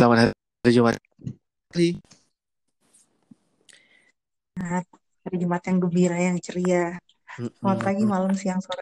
[0.00, 0.96] Selamat hari Jumat.
[1.76, 1.88] Hari.
[5.28, 6.96] Hari Jumat yang gembira, yang ceria.
[7.36, 8.80] Selamat pagi, malam, siang, sore.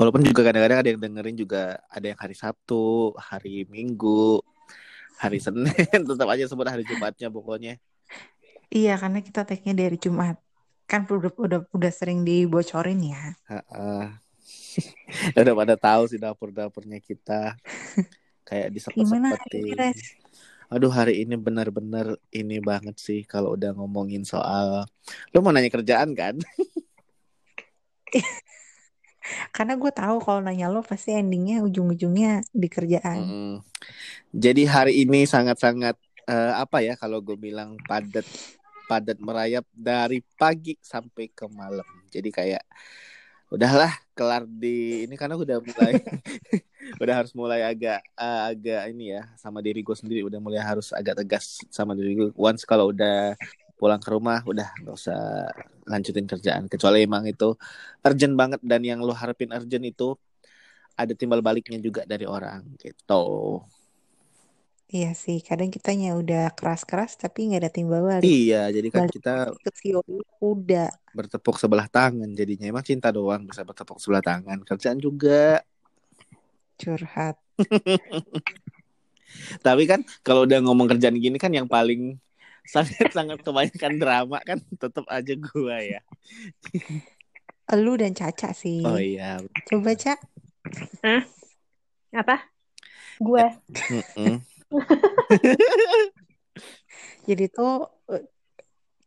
[0.00, 4.40] Walaupun juga kadang-kadang ada yang dengerin juga ada yang hari Sabtu, hari Minggu,
[5.20, 5.68] hari Senin,
[6.08, 7.76] tetap aja sebut hari Jumatnya pokoknya.
[8.72, 10.40] Iya, karena kita tag-nya dari Jumat.
[10.88, 13.36] Kan udah udah udah sering dibocorin ya.
[15.44, 17.52] udah pada tahu sih dapur-dapurnya kita.
[18.44, 19.96] Kayak disepet-sepetin.
[20.72, 24.88] Aduh hari ini benar-benar ini banget sih kalau udah ngomongin soal
[25.32, 26.40] lu mau nanya kerjaan kan?
[29.56, 33.18] Karena gue tahu kalau nanya lo pasti endingnya ujung-ujungnya di kerjaan.
[33.24, 33.52] Mm-mm.
[34.34, 35.96] Jadi hari ini sangat-sangat
[36.28, 38.26] eh, apa ya kalau gue bilang padat
[38.84, 41.86] padat merayap dari pagi sampai ke malam.
[42.12, 42.64] Jadi kayak
[43.48, 45.94] udahlah kelar di ini karena udah mulai
[47.02, 50.92] udah harus mulai agak eh, agak ini ya sama diri gue sendiri udah mulai harus
[50.92, 52.28] agak tegas sama diri gue.
[52.38, 53.34] Once kalau udah
[53.78, 55.18] pulang ke rumah udah nggak usah
[55.90, 57.52] lanjutin kerjaan kecuali emang itu
[58.06, 60.14] urgent banget dan yang lo harapin urgent itu
[61.00, 63.14] ada timbal baliknya juga dari orang gitu.
[64.96, 68.34] Iya sih, kadang kitanya udah keras-keras tapi nggak ada timbal balik.
[68.34, 69.30] Iya, jadi kan Balik kita
[70.50, 70.88] udah.
[71.14, 75.62] bertepuk sebelah tangan jadinya emang cinta doang bisa bertepuk sebelah tangan kerjaan juga
[76.78, 77.36] curhat.
[79.66, 82.22] tapi kan kalau udah ngomong kerjaan gini kan yang paling
[82.64, 86.00] sangat sangat kebanyakan drama kan tetap aja gua ya
[87.72, 88.84] Lu dan Caca sih.
[88.84, 90.20] oh iya Coba, Cak.
[91.00, 91.24] Hah?
[92.12, 92.36] Apa?
[93.16, 93.46] Gue.
[93.88, 94.44] Mm-mm.
[97.28, 97.88] Jadi tuh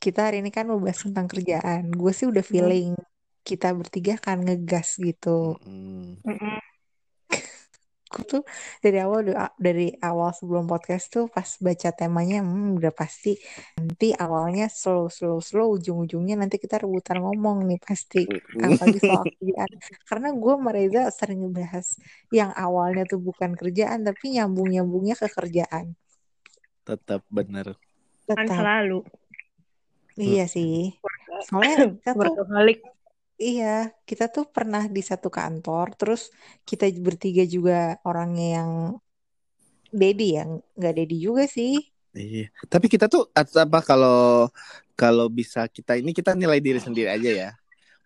[0.02, 1.94] kita hari ini kan mau bahas tentang kerjaan.
[1.94, 2.98] Gue sih udah feeling
[3.46, 5.62] kita bertiga kan ngegas gitu.
[5.62, 6.18] Mm-mm.
[6.26, 6.58] Mm-mm.
[8.08, 8.44] Gue tuh
[8.80, 13.36] dari awal dari awal sebelum podcast tuh pas baca temanya hmm, udah pasti
[13.76, 18.24] nanti awalnya slow slow slow ujung-ujungnya nanti kita rebutan ngomong nih pasti
[18.64, 19.72] apalagi soal kerjaan
[20.08, 21.88] karena gue sama Reza sering ngebahas
[22.32, 25.92] yang awalnya tuh bukan kerjaan tapi nyambung nyambungnya ke kerjaan.
[26.88, 27.76] Tetap bener.
[28.24, 29.04] Kan tetap selalu.
[30.16, 30.96] iya sih.
[31.52, 32.36] Soalnya kita tuh.
[33.46, 33.66] Iya,
[34.10, 36.22] kita tuh pernah di satu kantor, terus
[36.70, 37.74] kita bertiga juga
[38.08, 38.72] orangnya yang
[40.00, 40.44] daddy ya,
[40.78, 41.74] nggak daddy juga sih.
[42.18, 44.50] iya tapi kita tuh apa kalau
[45.00, 47.50] kalau bisa kita ini kita nilai diri sendiri aja ya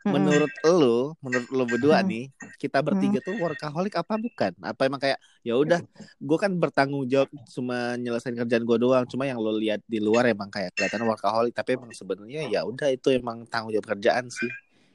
[0.05, 0.11] Mm-mm.
[0.13, 2.09] menurut lo menurut lo berdua Mm.
[2.11, 2.23] nih
[2.61, 5.79] kita bertiga tuh workaholic apa bukan apa emang kayak ya udah
[6.21, 10.25] gue kan bertanggung jawab cuma nyelesain kerjaan gue doang cuma yang lo lihat di luar
[10.33, 14.49] emang kayak kelihatan workaholic tapi emang sebenarnya ya udah itu emang tanggung jawab kerjaan sih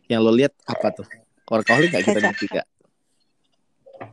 [0.07, 1.07] yang lo lihat apa tuh
[1.51, 2.63] workaholic gak kita bertiga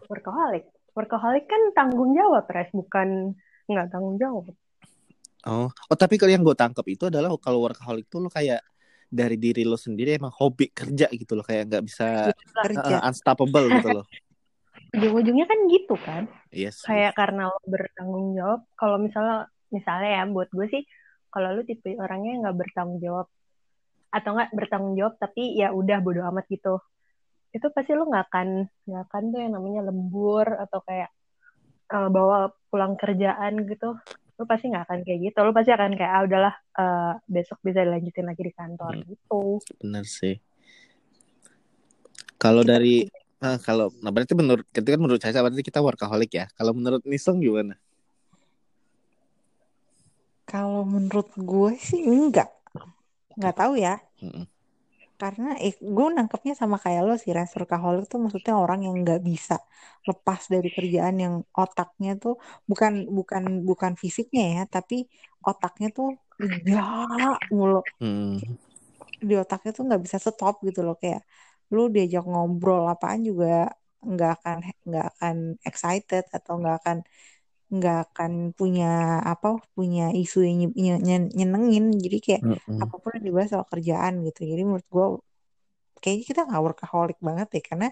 [0.08, 0.66] Workaholic.
[0.96, 2.70] Workaholic kan tanggung jawab, Res.
[2.72, 3.36] Bukan
[3.68, 4.52] nggak tanggung jawab.
[5.44, 8.64] oh oh tapi kalau yang gue tangkap itu adalah kalau workaholic tuh lo kayak
[9.12, 12.32] dari diri lo sendiri emang hobi kerja gitu loh kayak nggak bisa
[12.64, 13.04] Kerja.
[13.04, 14.06] uh, unstoppable gitu loh
[14.96, 16.24] Ujung-ujungnya kan gitu kan.
[16.48, 18.62] yes Kayak karena lo bertanggung jawab.
[18.78, 20.84] Kalau misalnya, misalnya ya buat gue sih,
[21.28, 23.28] kalau lu tipe orangnya nggak bertanggung jawab
[24.14, 26.78] atau nggak bertanggung jawab tapi ya udah bodo amat gitu
[27.54, 28.48] itu pasti lu nggak akan
[28.86, 31.10] nggak akan tuh yang namanya lembur atau kayak
[31.90, 33.98] eh, bawa pulang kerjaan gitu
[34.38, 37.82] lu pasti nggak akan kayak gitu lu pasti akan kayak ah udahlah eh, besok bisa
[37.82, 39.06] dilanjutin lagi di kantor Hmm.
[39.10, 39.42] gitu
[39.82, 40.38] bener sih
[42.44, 42.96] kalau Kita dari.
[43.44, 46.46] Ah, kalau nah berarti menurut kan menurut Caca berarti kita workaholic ya.
[46.56, 47.76] Kalau menurut Nisong gimana?
[50.48, 52.48] Kalau menurut gue sih enggak,
[53.38, 53.92] nggak tahu ya.
[54.22, 54.48] Mm-mm.
[55.22, 57.52] Karena eh, gue nangkepnya sama kayak lo sih, Res.
[57.58, 59.54] Workaholic tuh maksudnya orang yang nggak bisa
[60.10, 62.34] lepas dari kerjaan yang otaknya tuh
[62.70, 64.96] bukan bukan bukan fisiknya ya, tapi
[65.50, 66.08] otaknya tuh
[66.42, 66.76] kerja
[67.58, 67.78] mulu.
[68.00, 68.38] Hmm.
[69.28, 71.22] di otaknya tuh nggak bisa stop gitu loh kayak
[71.74, 73.46] lu diajak ngobrol apaan juga
[74.12, 74.58] nggak akan
[74.88, 75.36] nggak akan
[75.68, 76.98] excited atau nggak akan
[77.76, 78.86] nggak akan punya
[79.32, 81.86] apa punya isu yang nye- nye- nye- nyenengin.
[82.04, 82.44] Jadi kayak
[82.84, 84.40] apa pun yang dibahas soal kerjaan gitu.
[84.52, 85.06] Jadi menurut gue
[86.02, 87.62] kayaknya kita nggak workaholic banget ya.
[87.70, 87.88] Karena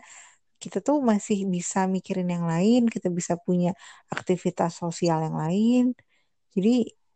[0.64, 3.70] kita tuh masih bisa mikirin yang lain kita bisa punya
[4.16, 5.84] aktivitas sosial yang lain.
[6.56, 6.70] Jadi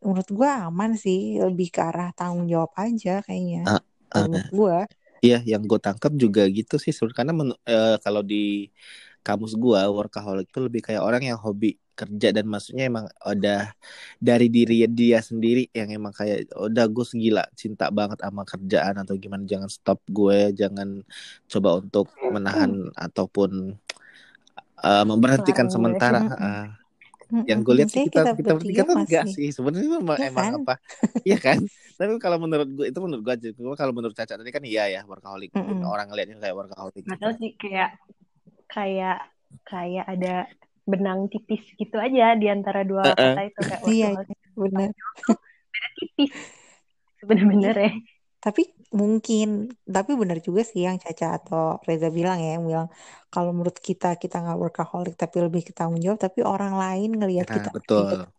[0.06, 3.60] menurut gue aman sih lebih ke arah tanggung jawab aja kayaknya
[4.12, 4.76] kalau ah, menurut gue
[5.26, 6.94] Iya, yang gue tangkap juga gitu sih.
[7.18, 7.32] karena
[7.72, 8.36] eh, kalau di
[9.26, 13.72] kamus gue workaholic itu lebih kayak orang yang hobi kerja dan maksudnya emang udah
[14.20, 19.16] dari diri dia sendiri yang emang kayak udah gue segila cinta banget sama kerjaan atau
[19.16, 21.02] gimana jangan stop gue jangan
[21.48, 23.74] coba untuk menahan ataupun
[24.84, 25.74] eh, memberhentikan gue.
[25.74, 26.68] sementara eh,
[27.50, 29.50] yang gue lihat sih kita kita kita bertiga tuh enggak sih.
[29.50, 30.56] Sebenarnya emang, Iya emang kan?
[30.62, 30.74] apa?
[31.28, 31.60] Iya kan?
[31.96, 33.50] Tapi kalau menurut gue itu menurut gue aja.
[33.56, 35.50] Gue kalau menurut Caca tadi kan iya ya workaholic.
[35.56, 35.82] Mm-mm.
[35.84, 37.98] orang ngeliatnya kayak workaholic Gak tau sih kayak
[38.70, 39.20] kayak
[39.66, 40.36] kayak ada
[40.92, 43.36] benang tipis gitu aja di antara dua Eh, eh.
[43.36, 44.90] kata itu kayak Iya, workaholic benar.
[45.74, 46.32] beda tipis
[47.22, 47.92] sebenarnya ya.
[48.46, 48.62] Tapi
[49.02, 49.48] mungkin,
[49.96, 52.88] tapi benar juga sih yang Caca atau Reza bilang ya, yang bilang
[53.34, 57.48] kalau menurut kita kita nggak workaholic tapi lebih kita tanggung jawab, tapi orang lain ngelihat
[57.50, 58.35] nah kita betul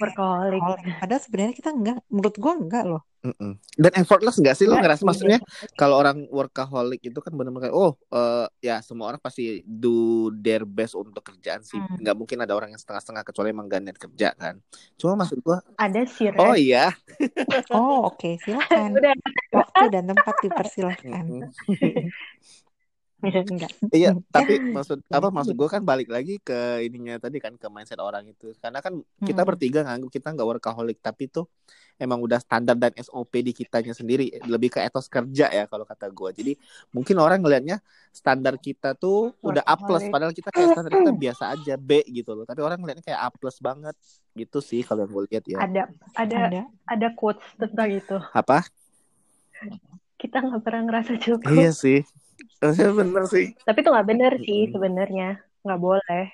[0.00, 0.62] Workaholic.
[1.00, 3.02] Padahal sebenarnya kita enggak, menurut gua enggak loh.
[3.26, 3.58] Mm-mm.
[3.74, 5.38] dan effortless nggak sih lo Enggak ngerasa maksudnya
[5.74, 10.62] kalau orang workaholic itu kan benar-benar kayak oh eh, ya semua orang pasti do their
[10.62, 11.98] best untuk kerjaan sih Hmm.
[12.06, 14.62] nggak mungkin ada orang yang setengah-setengah kecuali emang gak niat kerja kan
[14.94, 16.94] cuma maksud gua ada sih oh iya
[17.72, 18.94] Oh, oke, silakan.
[19.00, 19.14] Udah
[19.50, 21.24] Waktu dan tempat dipersilahkan.
[23.24, 23.44] Mm-mm.
[23.48, 23.72] enggak.
[23.96, 28.00] Iya, tapi maksud apa maksud gue kan balik lagi ke ininya tadi kan ke mindset
[28.02, 28.52] orang itu.
[28.60, 29.48] Karena kan kita Mm-mm.
[29.48, 31.46] bertiga nganggap kita nggak workaholic, tapi tuh
[31.96, 36.12] emang udah standar dan SOP di kitanya sendiri, lebih ke etos kerja ya kalau kata
[36.12, 36.30] gue.
[36.36, 36.52] Jadi
[36.92, 37.80] mungkin orang ngelihatnya
[38.12, 42.36] standar kita tuh udah A plus, padahal kita kayak standar kita biasa aja B gitu
[42.36, 42.44] loh.
[42.44, 43.96] Tapi orang ngelihatnya kayak A plus banget
[44.36, 45.58] gitu sih kalau yang gue lihat ya.
[45.64, 45.82] Ada
[46.20, 46.60] ada Ada.
[46.92, 48.16] ada quotes tentang itu.
[48.36, 48.68] Apa?
[50.16, 51.52] Kita nggak pernah ngerasa cukup.
[51.52, 51.98] Iya sih.
[52.60, 53.46] Maksudnya bener sih.
[53.62, 54.72] Tapi itu nggak bener sih Mm-mm.
[54.72, 55.28] sebenarnya.
[55.62, 56.24] Nggak boleh.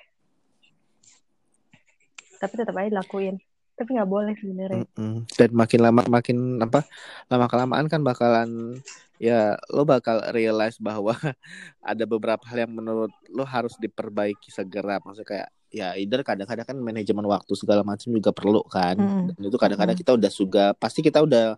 [2.39, 3.35] Tapi tetap aja dilakuin.
[3.73, 4.83] Tapi nggak boleh sebenarnya.
[4.85, 5.27] Mm-mm.
[5.35, 6.87] Dan makin lama makin apa
[7.27, 8.79] lama kelamaan kan bakalan
[9.21, 11.15] ya lo bakal realize bahwa
[11.91, 16.77] ada beberapa hal yang menurut lo harus diperbaiki segera maksudnya kayak ya either kadang-kadang kan
[16.77, 19.33] manajemen waktu segala macam juga perlu kan Mm-mm.
[19.33, 20.05] dan itu kadang-kadang Mm-mm.
[20.05, 21.55] kita udah juga pasti kita udah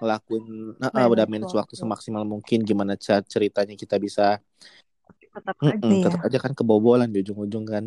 [0.00, 0.44] ngelakuin
[0.80, 1.76] nah, ah, udah Manage waktu waktu.
[1.82, 4.22] semaksimal mungkin gimana cara ceritanya kita bisa
[5.34, 5.76] Tetap aja.
[5.80, 6.04] mm-mm, Iya.
[6.04, 7.84] tetap aja kan kebobolan di ujung-ujung kan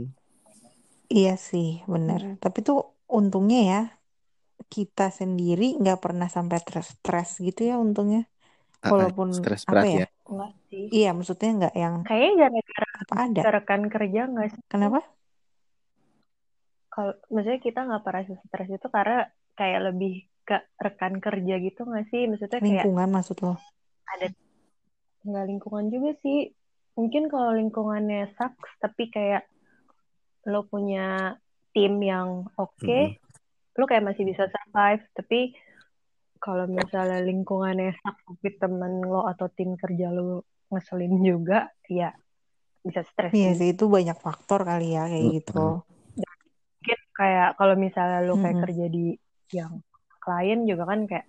[1.15, 2.19] Iya sih, benar.
[2.23, 2.35] Hmm.
[2.43, 2.77] Tapi tuh
[3.17, 3.77] untungnya ya
[4.73, 8.19] kita sendiri nggak pernah sampai stres-stres gitu ya untungnya.
[8.91, 9.97] Walaupun stres apa berat ya?
[10.01, 10.83] ya Enggak sih.
[10.95, 13.41] Iya, maksudnya nggak yang Kayaknya gara-gara apa ada.
[13.55, 14.61] rekan kerja nggak sih?
[14.71, 14.99] Kenapa?
[16.93, 19.15] Kalau maksudnya kita nggak pernah stres itu karena
[19.57, 20.11] kayak lebih
[20.49, 22.25] ke rekan kerja gitu nggak sih?
[22.25, 23.53] Maksudnya kayak Lingkungan maksud lo?
[24.09, 24.27] ada
[25.21, 26.49] nggak lingkungan juga sih.
[26.97, 29.45] Mungkin kalau lingkungannya sucks tapi kayak
[30.49, 31.37] lo punya
[31.71, 33.13] tim yang oke, Mm-mm.
[33.77, 35.05] lo kayak masih bisa survive.
[35.13, 35.53] Tapi
[36.41, 40.43] kalau misalnya lingkungannya sucks tapi temen lo atau tim kerja lo
[40.73, 42.09] ngeselin juga, ya
[42.81, 43.75] bisa stres Iya sih.
[43.77, 45.83] itu banyak faktor kali ya kayak gitu.
[46.79, 48.63] Mungkin kayak kalau misalnya lo kayak Mm-mm.
[48.65, 49.05] kerja di
[49.53, 49.73] yang
[50.23, 51.27] klien juga kan kayak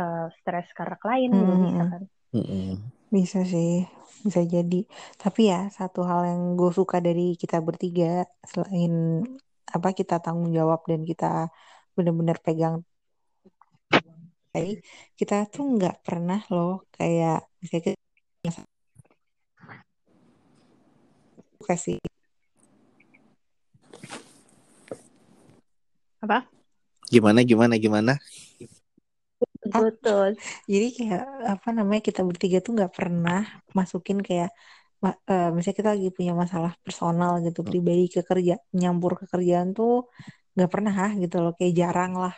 [0.00, 1.90] eh, stres karena klien juga bisa Mm-mm.
[1.92, 2.02] kan.
[2.34, 2.68] Mm-mm.
[3.14, 3.86] Bisa sih,
[4.26, 4.80] bisa jadi.
[5.22, 9.22] Tapi ya satu hal yang gue suka dari kita bertiga selain
[9.66, 11.50] apa kita tanggung jawab dan kita
[11.96, 12.86] benar-benar pegang
[15.18, 17.92] kita tuh nggak pernah loh kayak misalnya
[18.40, 18.60] kita
[21.66, 21.98] kasih
[26.24, 26.55] Apa?
[27.12, 28.12] Gimana gimana gimana?
[29.84, 30.28] Betul.
[30.72, 31.22] jadi kayak
[31.52, 33.38] apa namanya kita bertiga tuh nggak pernah
[33.78, 34.48] masukin kayak
[35.04, 39.68] ma- eh, misalnya kita lagi punya masalah personal gitu pribadi ke kerja nyampur ke kerjaan
[39.76, 39.90] tuh
[40.54, 41.52] nggak pernah ah, gitu loh.
[41.58, 42.34] Kayak jarang lah.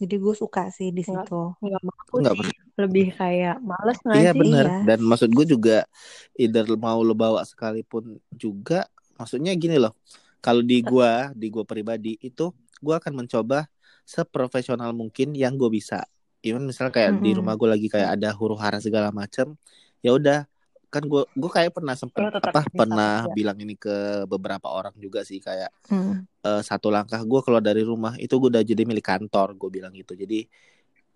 [0.00, 1.34] Jadi gue suka sih di situ.
[1.64, 2.40] nggak mau nggak sih.
[2.40, 2.60] pernah.
[2.82, 4.42] Lebih kayak males nggak Iya sih?
[4.42, 4.70] benar iya.
[4.86, 5.86] Dan maksud gue juga
[6.34, 8.86] either mau lo bawa sekalipun juga
[9.18, 9.94] maksudnya gini loh.
[10.42, 12.50] Kalau di gua di gua pribadi itu
[12.82, 13.68] gua akan mencoba
[14.10, 16.02] seprofesional mungkin yang gue bisa
[16.42, 19.54] even misalnya kayak di rumah gue lagi kayak ada huru hara segala macam
[20.02, 20.50] ya udah
[20.90, 23.34] kan gue gue kayak pernah sempet apa pernah kerja.
[23.38, 26.22] bilang ini ke beberapa orang juga sih kayak Mm.
[26.22, 29.92] eh, satu langkah gue keluar dari rumah itu gue udah jadi milik kantor gue bilang
[29.94, 30.46] gitu jadi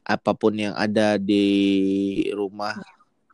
[0.04, 1.46] apa pun yang ada di
[2.30, 2.76] rumah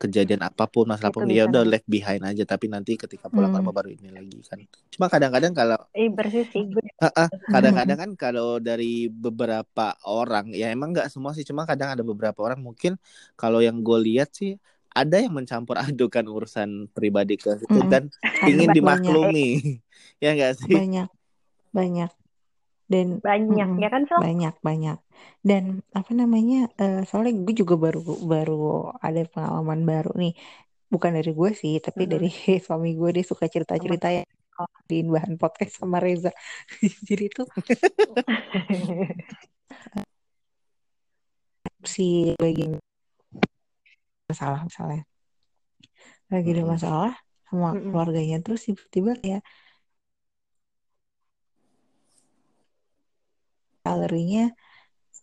[0.01, 3.29] kejadian apa pun masalah apa pun ya bisa udah left behind aja tapi nanti ketika
[3.29, 3.61] pulang ke Mm.
[3.61, 4.59] rumah baru ini lagi kan.
[4.89, 6.65] Cuma kadang-kadang kalau Eh bersih sih
[7.53, 12.41] kadang-kadang kan kalau dari beberapa orang ya emang nggak semua sih cuma kadang ada beberapa
[12.41, 12.97] orang mungkin
[13.37, 14.57] kalau yang gue lihat sih
[14.91, 17.91] ada yang mencampur adukan urusan pribadi ke situ Mm-mm.
[17.91, 18.03] dan
[18.49, 19.77] ingin dimaklumi
[20.17, 20.73] ya enggak sih?
[20.73, 21.07] banyak
[21.71, 22.11] banyak
[22.91, 24.23] dan Banyak mm-mm, ya kan Sol?
[24.23, 24.97] banyak banyak.
[25.49, 25.63] Dan
[25.97, 27.99] apa namanya eh, soalnya gue juga baru
[28.33, 28.53] baru
[29.05, 30.31] ada pengalaman baru nih.
[30.93, 32.11] Bukan dari gue sih tapi Mm-mm.
[32.13, 32.27] dari
[32.65, 34.23] suami gue dia suka cerita cerita ya
[34.89, 36.29] di bahan podcast sama Reza.
[37.09, 37.41] Jadi itu
[41.91, 42.63] si lagi
[44.29, 45.01] masalah misalnya.
[46.31, 47.11] Lagi ada masalah
[47.47, 49.41] sama keluarganya terus tiba-tiba kayak
[53.81, 54.53] salary-nya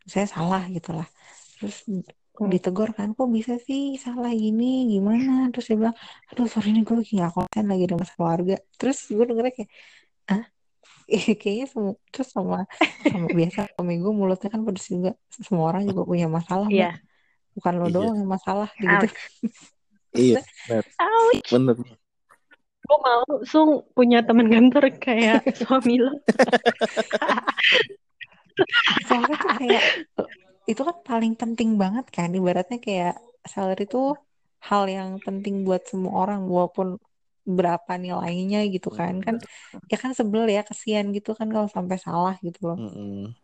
[0.05, 1.09] saya salah gitu lah
[1.57, 1.85] terus
[2.39, 2.55] Hmm.
[2.55, 5.97] ditegur kan kok bisa sih salah gini gimana terus dia bilang
[6.31, 9.71] aduh sorry nih gue lagi gak konten lagi ada masalah keluarga terus gue dengernya kayak
[10.31, 10.45] ah
[11.43, 12.63] kayaknya semua terus sama
[13.03, 16.95] sama biasa suami gue mulutnya kan pedes juga semua orang juga punya masalah Iya.
[16.95, 17.03] Mbak.
[17.59, 17.95] bukan lo Iya.
[17.99, 19.07] doang yang masalah gitu
[20.15, 20.39] Iya,
[20.71, 20.85] benar.
[20.95, 21.49] Ouch.
[21.51, 21.77] bener.
[22.87, 26.15] Gue mau sung punya teman kantor kayak suami lo.
[29.07, 29.83] Soalnya tuh kayak
[30.71, 33.13] itu kan paling penting banget kan ibaratnya kayak
[33.53, 33.99] salary itu
[34.69, 36.89] hal yang penting buat semua orang walaupun
[37.59, 39.37] berapa nilainya gitu kan kan
[39.93, 43.35] ya kan sebel ya kesian gitu kan kalau sampai salah gitu loh Mm-mm.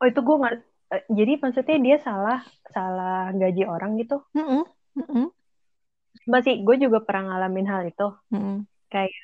[0.00, 0.54] Oh itu gue nggak.
[0.94, 2.38] eh, Jadi maksudnya dia salah
[2.74, 4.14] salah gaji orang gitu.
[4.36, 4.64] Mm-mm,
[4.96, 5.30] mm-mm,
[6.32, 8.04] Masih gue juga pernah ngalamin hal itu.
[8.30, 9.14] mm-mm, Kayak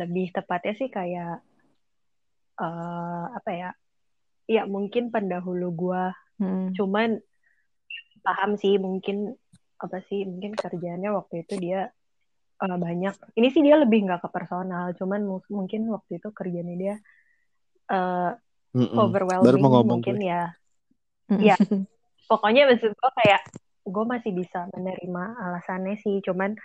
[0.00, 1.28] lebih tepatnya sih kayak
[2.56, 3.70] eh apa ya?
[4.46, 6.04] Ya mungkin pendahulu gue.
[6.40, 6.72] mm-mm.
[6.78, 7.20] Cuman
[8.22, 9.34] paham sih mungkin
[9.76, 11.80] apa sih mungkin kerjaannya waktu itu dia
[12.62, 13.14] eh, banyak.
[13.36, 14.94] Ini sih dia lebih nggak ke personal.
[14.96, 16.94] Cuman mu- mungkin waktu itu kerjanya dia
[17.92, 18.32] eh,
[18.76, 18.96] Mm-mm.
[18.98, 20.28] overwhelming Baru mau mungkin gue.
[20.28, 20.42] ya.
[21.30, 21.42] Mm-mm.
[21.42, 21.56] Iya.
[22.26, 23.42] pokoknya maksud gue kayak
[23.86, 26.58] gue masih bisa menerima alasannya sih cuman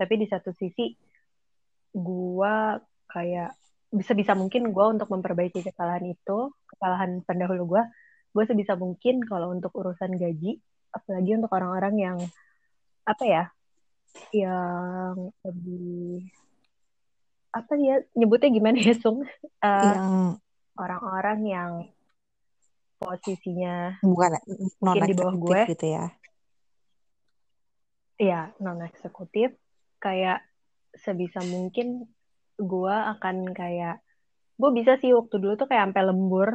[0.00, 0.96] tapi di satu sisi
[1.92, 2.54] gue
[3.12, 3.52] kayak
[3.92, 7.82] bisa bisa mungkin gue untuk memperbaiki kesalahan itu kesalahan pendahulu gue
[8.32, 10.56] gue sebisa mungkin kalau untuk urusan gaji
[10.96, 12.18] apalagi untuk orang-orang yang
[13.04, 13.44] apa ya
[14.32, 16.32] yang lebih
[17.52, 19.28] apa ya nyebutnya gimana ya sung?
[19.60, 20.40] Yang
[20.76, 21.70] orang-orang yang
[22.96, 24.40] posisinya bukan
[24.80, 25.60] non di bawah gue.
[25.76, 26.04] gitu ya?
[28.16, 29.52] Ya non eksekutif
[30.00, 30.40] kayak
[30.96, 32.08] sebisa mungkin
[32.64, 34.00] gue akan kayak
[34.60, 36.48] gue bisa sih waktu dulu tuh kayak sampai lembur.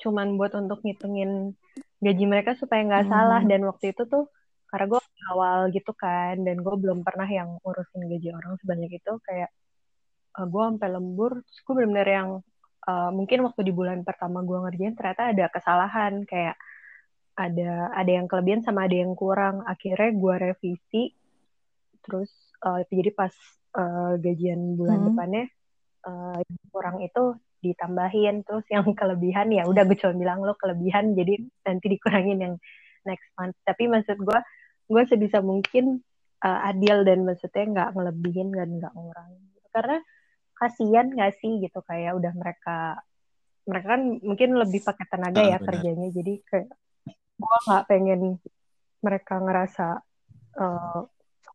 [0.00, 1.52] Cuman buat untuk ngitungin
[2.00, 3.12] gaji mereka supaya nggak Hmm.
[3.12, 3.42] salah.
[3.44, 4.26] Dan waktu itu tuh
[4.70, 5.00] karena gue
[5.34, 9.50] awal gitu kan dan gue belum pernah yang urusin gaji orang sebanyak itu kayak
[10.38, 12.28] gue sampai lembur terus gue benar-benar yang
[12.86, 16.22] eh, mungkin waktu di bulan pertama gue ngerjain ternyata ada kesalahan.
[16.24, 16.56] Kayak
[17.36, 19.66] ada ada yang kelebihan sama ada yang kurang.
[19.66, 21.02] Akhirnya gue revisi
[22.00, 22.30] terus
[22.64, 23.34] eh, jadi pas
[23.76, 25.08] eh, gajian bulan Hmm.
[25.12, 25.44] depannya
[26.06, 27.22] eh, yang kurang itu
[27.60, 32.54] ditambahin terus yang kelebihan ya udah gue cuma bilang lo kelebihan jadi nanti dikurangin yang
[33.04, 34.38] next month tapi maksud gue
[34.88, 36.00] gue sebisa mungkin
[36.40, 39.68] eh, adil dan maksudnya nggak ngelebihin dan nggak ngurangin gitu.
[39.76, 39.98] karena
[40.56, 43.00] kasihan nggak sih gitu kayak udah mereka
[43.68, 45.68] mereka kan mungkin lebih pakai tenaga Ah, ya benar.
[45.68, 46.68] kerjanya jadi kayak
[47.40, 48.20] gue nggak pengen
[49.00, 49.86] mereka ngerasa
[50.60, 51.00] eh,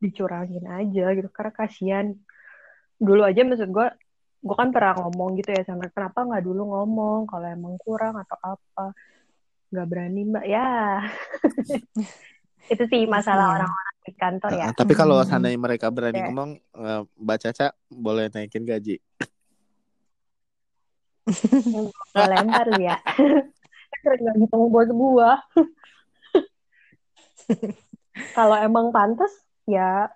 [0.04, 2.08] dicurangin aja gitu karena kasihan.
[3.00, 3.88] Dulu aja maksud gue
[4.46, 8.38] gue kan pernah ngomong gitu ya sama kenapa nggak dulu ngomong kalau emang kurang atau
[8.44, 8.94] apa?
[9.74, 10.46] Nggak berani mbak.
[10.46, 11.02] Ya.
[12.74, 13.54] Itu sih masalah Iya.
[13.62, 14.66] orang-orang di kantor ya.
[14.74, 15.30] Tapi kalau Mm-mm.
[15.30, 18.98] seandainya mereka berani ngomong, eh, Mbak Caca boleh naikin gaji.
[22.16, 22.96] lempar ya
[24.06, 25.42] Keren nggak gitu bos gua.
[28.38, 29.34] Kalau emang pantas
[29.66, 30.10] ya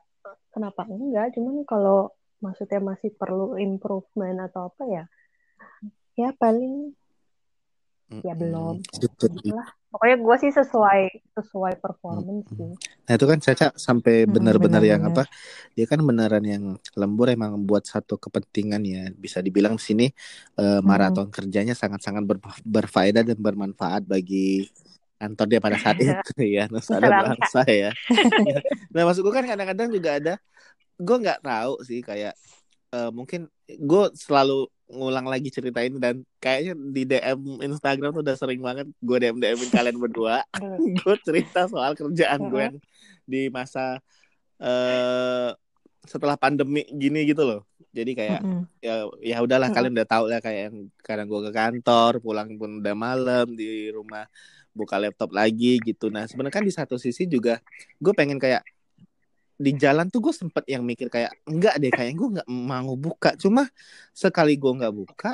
[0.54, 5.04] kenapa enggak cuman kalau maksudnya masih perlu improvement atau apa ya
[6.16, 6.94] ya paling
[8.26, 8.82] Ya, belum.
[8.82, 9.00] Mm-mm.
[9.06, 9.26] Gitu.
[9.38, 11.02] gitulah pokoknya gue sih sesuai
[11.38, 12.74] sesuai performance sih
[13.06, 15.26] Nah itu kan Caca sampai benar-benar yang apa?
[15.74, 16.64] Dia kan beneran yang
[16.94, 19.10] lembur emang buat satu kepentingan ya.
[19.14, 20.06] Bisa dibilang di sini
[20.62, 24.70] eh, maraton kerjanya sangat-sangat ber- berfaedah dan bermanfaat bagi
[25.20, 26.66] kantor dia pada saat itu ya.
[26.72, 27.62] Nusa dan Bangsa.
[27.68, 27.92] ya.
[28.96, 30.34] nah maksud gue kan kadang-kadang juga ada.
[30.96, 32.34] Gue nggak tahu sih kayak
[32.96, 38.34] eh, mungkin gue selalu ngulang lagi cerita ini dan kayaknya di DM Instagram tuh udah
[38.34, 40.42] sering banget gue DM DMin kalian berdua
[40.98, 42.78] gue cerita soal kerjaan gue yang
[43.30, 44.02] di masa
[44.58, 45.54] eh
[46.10, 47.62] setelah pandemi gini gitu loh
[47.94, 48.64] jadi kayak Mm-mm.
[48.82, 49.78] ya ya udahlah Mm-mm.
[49.78, 53.94] kalian udah tahu lah kayak yang kadang gue ke kantor pulang pun udah malam di
[53.94, 54.26] rumah
[54.76, 56.10] buka laptop lagi gitu.
[56.14, 57.62] Nah sebenarnya kan di satu sisi juga
[57.98, 58.64] gue pengen kayak
[59.60, 63.36] di jalan tuh gue sempet yang mikir kayak enggak deh kayak gue nggak mau buka.
[63.36, 63.68] Cuma
[64.16, 65.32] sekali gue nggak buka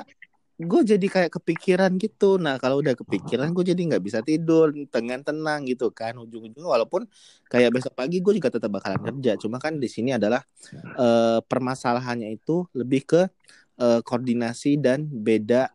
[0.56, 2.40] gue jadi kayak kepikiran gitu.
[2.40, 6.16] Nah kalau udah kepikiran gue jadi nggak bisa tidur dengan tenang gitu kan.
[6.16, 7.04] Ujung-ujungnya walaupun
[7.52, 9.36] kayak besok pagi gue juga tetap bakalan kerja.
[9.36, 10.40] Cuma kan di sini adalah
[10.96, 13.22] eh, permasalahannya itu lebih ke
[13.84, 15.75] eh, koordinasi dan beda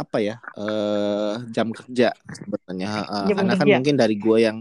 [0.00, 2.90] apa ya eh, jam kerja sebenarnya.
[3.28, 4.58] Jam karena kan mungkin dari gue yang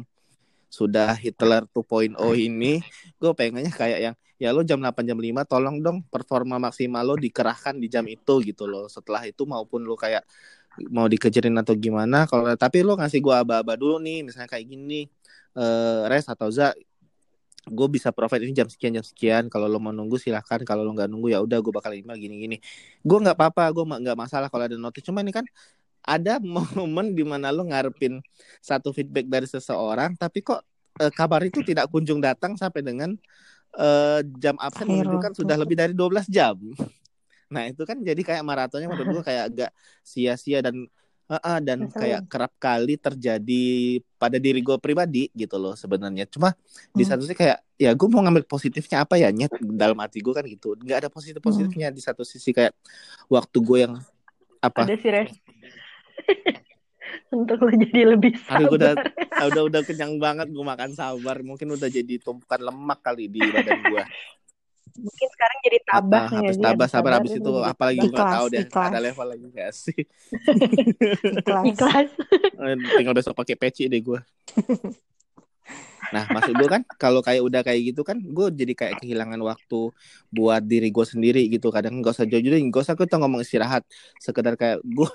[0.70, 2.84] sudah Hitler 2.0 ini
[3.18, 7.16] gue pengennya kayak yang ya lo jam 8 jam 5 tolong dong performa maksimal lo
[7.20, 8.86] dikerahkan di jam itu gitu loh.
[8.88, 10.24] Setelah itu maupun lo kayak
[10.88, 15.12] mau dikejarin atau gimana kalau tapi lo ngasih gue aba-aba dulu nih misalnya kayak gini
[15.60, 16.72] eh res atau za
[17.70, 19.44] gue bisa provide ini jam sekian jam sekian.
[19.48, 20.60] Kalau lo mau nunggu silahkan.
[20.66, 22.58] Kalau lo nggak nunggu ya udah gue bakal email gini gini
[23.06, 25.06] gue nggak apa-apa gue nggak masalah kalau ada notif.
[25.06, 25.46] Cuma ini kan
[26.04, 26.42] ada
[26.78, 28.20] momen di mana lo ngarepin
[28.60, 30.64] satu feedback dari seseorang tapi kok
[31.00, 33.14] eh, kabar itu tidak kunjung datang sampai dengan
[33.78, 36.58] eh, jam absen menunjukkan sudah lebih dari 12 jam.
[37.50, 39.72] Nah itu kan jadi kayak maratonnya menurut gue kayak agak
[40.06, 40.86] sia-sia dan
[41.32, 41.94] eh, dan Ngeselin.
[41.94, 43.66] kayak kerap kali terjadi
[44.16, 46.58] pada diri gue pribadi gitu loh sebenarnya cuma
[46.90, 47.10] di Hmm.
[47.10, 50.44] satu sisi kayak ya gue mau ngambil positifnya apa ya nyet dalam hati gue kan
[50.44, 52.74] gitu nggak ada positif positifnya di satu sisi kayak
[53.26, 53.94] waktu gue yang
[54.60, 55.32] apa Ada sih res.
[57.30, 58.58] Untuk lo jadi lebih sabar.
[58.58, 58.94] Aduh, gue udah,
[59.32, 61.38] ah, udah udah kenyang banget gue makan sabar.
[61.40, 64.04] Mungkin udah jadi tumpukan lemak kali di badan gue.
[64.96, 66.64] Mungkin sekarang jadi tabah Ah, habis sih?
[66.64, 68.90] tabah sabar habis itu apalagi gue tahu deh ikhlas.
[68.90, 70.02] ada level lagi gak sih.
[71.40, 71.64] Ikhlas.
[71.68, 72.10] ikhlas.
[72.58, 74.20] Eh, Tinggal besok pakai peci deh gue.
[76.10, 79.94] Nah, maksud gue kan kalau kayak udah kayak gitu kan, gue jadi kayak kehilangan waktu
[80.34, 81.70] buat diri gue sendiri gitu.
[81.70, 83.86] Kadang gak usah jauh-jauh, gak usah kita ngomong istirahat.
[84.18, 85.06] Sekedar kayak gue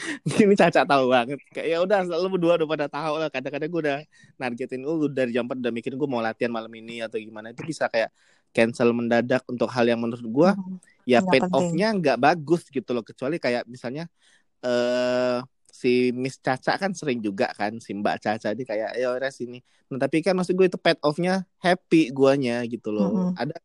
[0.40, 1.36] ini caca tahu banget.
[1.52, 3.28] Kayak ya udah, lu berdua udah pada tahu lah.
[3.28, 3.98] Kadang-kadang gue udah
[4.40, 7.52] nargetin, oh dari jam 4 udah mikirin gue mau latihan malam ini atau gimana.
[7.52, 8.08] Itu bisa kayak
[8.50, 10.76] cancel mendadak untuk hal yang menurut gue Hmm.
[11.08, 13.02] ya paid off-nya nggak bagus gitu loh.
[13.02, 14.06] Kecuali kayak misalnya
[14.60, 15.38] eh
[15.70, 19.58] si Miss Caca kan sering juga kan si Mbak Caca ini kayak ya res ini.
[19.90, 23.10] Nah, tapi kan maksud gue itu paid off-nya happy guanya gitu loh.
[23.10, 23.34] Mm-mm.
[23.38, 23.56] Ada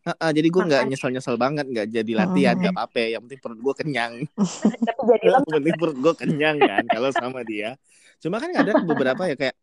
[0.00, 0.96] Heeh, jadi gue nggak Makanya.
[0.96, 2.62] nyesel-nyesel banget nggak jadi latihan Mm-mm.
[2.64, 4.14] nggak apa-apa yang penting perut gue kenyang
[4.88, 7.76] Tapi jadi yang penting perut gue kenyang kan kalau sama dia
[8.20, 9.56] cuma kan ada beberapa ya kayak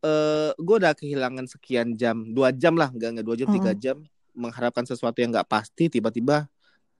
[0.00, 3.80] eh gue udah kehilangan sekian jam dua jam lah nggak nggak dua jam tiga Mm-mm.
[3.80, 3.96] jam
[4.32, 6.44] mengharapkan sesuatu yang nggak pasti tiba-tiba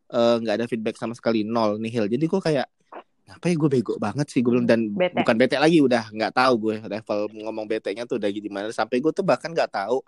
[0.08, 2.68] eh, nggak ada feedback sama sekali nol nihil jadi gue kayak
[3.26, 5.18] apa ya gue bego banget sih gue bilang dan Bete.
[5.18, 9.10] bukan bete lagi udah nggak tahu gue level ngomong bete-nya tuh udah gimana sampai gue
[9.10, 9.98] tuh bahkan nggak tahu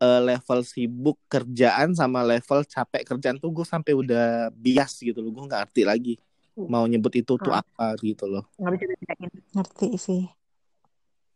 [0.00, 5.28] eh, level sibuk kerjaan sama level capek kerjaan tuh gue sampai udah bias gitu loh
[5.28, 6.14] gue nggak ngerti lagi
[6.56, 7.60] mau nyebut itu tuh Ah.
[7.62, 9.30] apa gitu loh Nggak bisa dibedain.
[9.54, 10.22] Ngerti sih.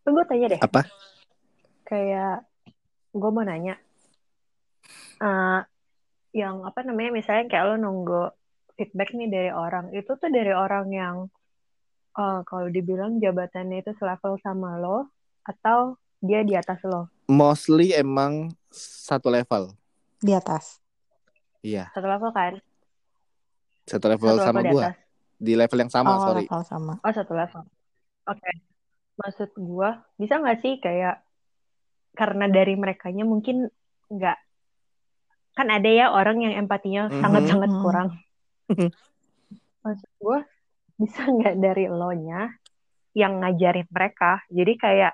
[0.02, 0.60] Tapi gue tanya deh.
[0.60, 0.80] apa
[1.84, 2.46] Kayak
[3.12, 3.76] gue mau nanya.
[5.18, 5.60] eh,
[6.34, 8.22] yang apa namanya misalnya kayak lo nunggu
[8.74, 9.92] feedback nih dari orang.
[9.92, 11.16] Itu tuh dari orang yang
[12.14, 15.06] eh, kalau dibilang jabatannya itu selevel sama lo
[15.42, 17.06] atau dia di atas lo.
[17.24, 19.72] mostly emang satu level
[20.18, 20.78] Di atas.
[21.62, 22.58] iya Satu level kan?
[23.84, 24.96] satu level Satu sama level di gue atas.
[25.38, 26.94] di level yang sama oh, sorry level sama.
[26.98, 27.62] Oh, satu level.
[28.24, 28.50] Oke.
[29.20, 31.20] Maksud gua, bisa nggak sih kayak
[32.12, 33.68] karena dari merekanya mungkin
[34.12, 34.38] nggak
[35.52, 37.20] kan ada ya orang yang empatinya Mhm.
[37.20, 37.80] sangat-sangat Mhm.
[37.84, 38.08] kurang.
[39.84, 40.40] Maksud gua,
[40.96, 42.48] bisa nggak dari lo-nya
[43.12, 44.40] yang ngajarin mereka.
[44.48, 45.12] Jadi kayak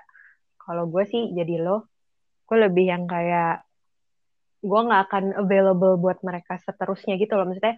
[0.55, 1.91] kalau gue sih jadi lo,
[2.47, 3.67] gue lebih yang kayak
[4.63, 7.47] gue nggak akan available buat mereka seterusnya gitu loh.
[7.51, 7.75] Maksudnya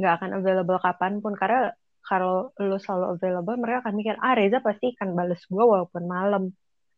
[0.00, 4.58] nggak akan available kapan pun karena kalau lo selalu available mereka akan mikir ah Reza
[4.64, 6.50] pasti akan bales gue walaupun malam.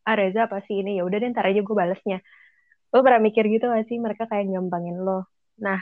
[0.07, 0.99] Ah Reza pasti ini.
[0.99, 2.19] Ya udah deh ntar aja gue balesnya.
[2.93, 3.99] Lo pernah mikir gitu gak sih?
[3.99, 5.29] Mereka kayak gampangin lo.
[5.61, 5.79] Nah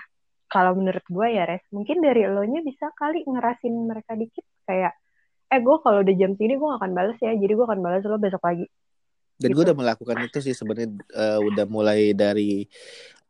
[0.50, 4.44] kalau menurut gue ya Res mungkin dari lo nya bisa kali ngerasin mereka dikit.
[4.66, 4.96] Kayak
[5.50, 8.02] eh gue kalau udah jam segini gue gak akan bales ya jadi gue akan bales
[8.04, 8.66] lo besok pagi.
[9.40, 9.72] Dan gue gitu.
[9.72, 12.68] udah melakukan itu sih sebenarnya eh, udah mulai dari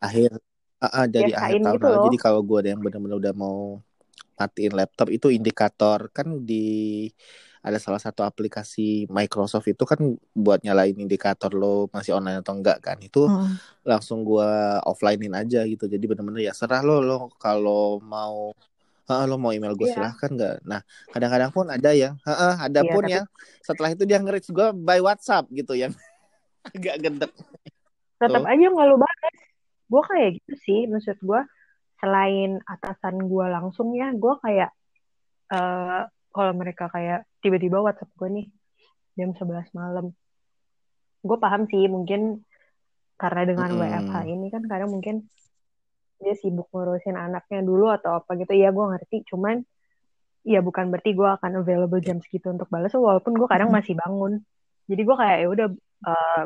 [0.02, 0.42] akhir
[0.80, 2.04] ah, ah, dari akhir Biasain tahun gitu lalu.
[2.10, 3.78] jadi kalau gue ada yang benar-benar udah mau
[4.40, 6.08] matiin laptop itu indikator.
[6.10, 7.04] Kan di
[7.60, 10.00] ada salah satu aplikasi Microsoft itu kan
[10.32, 12.96] buat nyalain indikator lo masih online atau enggak kan.
[12.98, 13.60] Itu Mm.
[13.84, 15.84] langsung gua offlinein aja gitu.
[15.84, 18.56] Jadi bener-bener ya serah lo lo kalau mau
[19.04, 19.98] Heeh, lo mau email gue Iya.
[19.98, 23.26] silahkan nggak nah kadang-kadang pun ada yang heeh, ada Iya, pun tapi- yang
[23.58, 25.90] setelah itu dia nge-reach gue by WhatsApp gitu yang
[26.70, 27.34] agak gendek.
[28.22, 29.36] Tetap aja nggak lo balas.
[29.90, 31.40] Gue kayak gitu sih maksud gue
[32.00, 34.70] selain atasan gue langsung ya gue kayak
[35.52, 38.46] eh kalau mereka kayak tiba-tiba WhatsApp gue nih
[39.18, 40.14] jam 11 malam.
[41.20, 42.46] Gue paham sih mungkin
[43.20, 43.82] karena dengan Mm-mm.
[43.84, 45.28] WFH ini kan kadang mungkin
[46.22, 48.54] dia sibuk ngurusin anaknya dulu atau apa gitu.
[48.54, 49.26] Ya gue ngerti.
[49.28, 49.60] Cuman
[50.46, 54.40] ya bukan berarti gue akan available jam segitu untuk balas walaupun gue kadang masih bangun.
[54.88, 55.68] Jadi gue kayak ya udah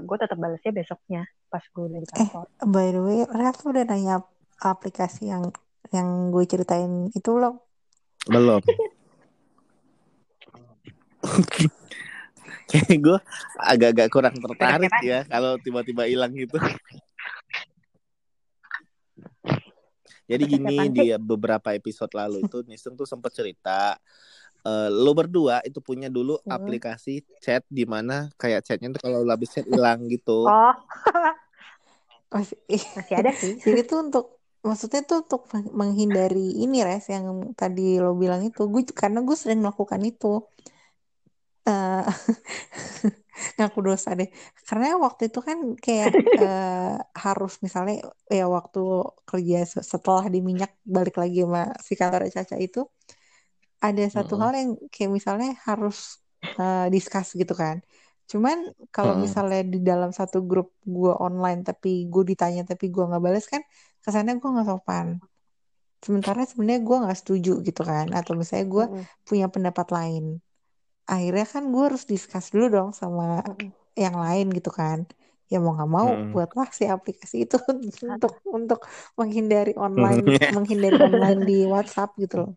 [0.03, 2.47] gue tetap balasnya besoknya pas gue udah di kantor.
[2.67, 4.25] By the way, lu udah nanya
[4.63, 5.51] aplikasi yang
[5.93, 7.65] yang gue ceritain itu loh.
[8.25, 8.61] belum
[12.71, 13.19] kayak gue
[13.61, 16.57] agak-agak kurang tertarik ya kalau tiba-tiba hilang gitu
[20.25, 23.97] jadi gini di beberapa episode lalu itu Nisung tuh sempat cerita
[24.65, 26.57] eh, lo berdua itu punya dulu Hmm.
[26.57, 30.49] aplikasi chat di mana kayak chatnya tuh kalau lo habis chat hilang gitu.
[30.49, 30.75] Oh,
[32.35, 33.55] Masih, masih ada sih.
[33.63, 37.27] Jadi tuh untuk maksudnya tuh untuk meng- menghindari ini res yang
[37.61, 40.27] tadi lo bilang itu gue karena gue sering melakukan itu
[41.67, 42.05] eh
[43.57, 44.29] ngaku dosa deh
[44.69, 47.95] karena waktu itu kan kayak eh, harus misalnya
[48.39, 48.79] ya waktu
[49.29, 52.79] kerja se- setelah di minyak balik lagi sama si kantor Caca itu
[53.85, 54.43] ada satu Mm-mm.
[54.43, 55.97] hal yang kayak misalnya harus
[56.61, 57.77] eh, discuss gitu kan
[58.31, 58.57] cuman
[58.95, 59.25] kalau Mm-mm.
[59.25, 63.63] misalnya di dalam satu grup gue online tapi gue ditanya tapi gue nggak balas kan
[64.05, 65.07] kesannya gue nggak sopan.
[66.05, 69.09] Sementara sebenarnya gue nggak setuju gitu kan atau misalnya gue Mm-mm.
[69.29, 70.25] punya pendapat lain.
[71.13, 73.25] Akhirnya kan gue harus discuss dulu dong sama
[74.05, 74.99] yang lain gitu kan.
[75.53, 76.31] Ya mau nggak mau Mm-mm.
[76.33, 77.57] buatlah si aplikasi itu
[78.15, 78.81] untuk untuk
[79.19, 82.51] menghindari online menghindari online di WhatsApp gitu loh.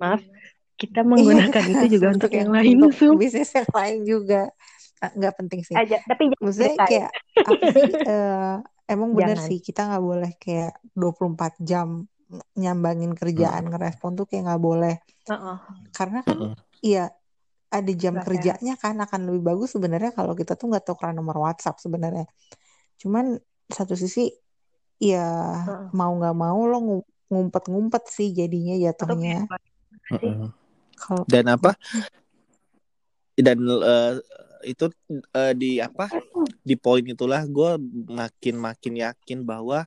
[0.00, 0.22] Maaf,
[0.80, 1.72] kita Iya menggunakan kan?
[1.74, 3.18] itu juga untuk yang lain, untuk Sum.
[3.20, 4.36] bisnis yang lain juga.
[5.02, 5.78] Ah, nggak penting sih.
[5.78, 6.88] Aja, tapi maksudnya ya.
[6.88, 7.10] kayak
[7.50, 8.54] apa sih eh,
[8.88, 9.48] emang bener Jangan.
[9.52, 12.08] sih kita nggak boleh kayak 24 jam
[12.56, 14.96] nyambangin kerjaan ngerespon tuh kayak nggak boleh
[15.28, 15.56] Heeh.
[15.92, 16.52] karena kan Mm-mm.
[16.80, 17.12] iya
[17.68, 21.36] ada jam Nggak kerjanya kan akan lebih bagus sebenarnya kalau kita tuh nggak tukeran nomor
[21.40, 22.24] WhatsApp sebenarnya
[22.96, 23.36] cuman
[23.68, 24.32] satu sisi
[24.98, 25.24] ya
[25.68, 25.88] Heeh.
[25.92, 29.44] mau nggak mau lo ngu- ngumpet-ngumpet sih jadinya jatuhnya.
[30.16, 30.48] Mm-mm.
[30.96, 31.76] kalau Dan apa?
[33.36, 34.14] Dan eh,
[34.64, 34.90] itu
[35.36, 36.10] eh, di apa?
[36.64, 37.70] Di poin itulah gue
[38.08, 39.84] makin makin yakin bahwa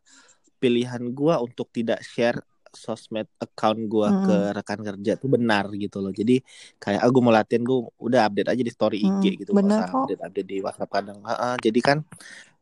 [0.62, 2.40] pilihan gue untuk tidak share
[2.72, 4.56] sosmed account gue ke Mm-mm.
[4.56, 6.14] rekan kerja tuh benar gitu loh.
[6.16, 6.40] Jadi
[6.80, 9.44] kayak aku mau latihan gue udah update aja di story IG Mm-mm.
[9.44, 11.20] gitu, gak bener usah kok update update di WhatsApp kadang.
[11.26, 11.98] Ha-ha, jadi kan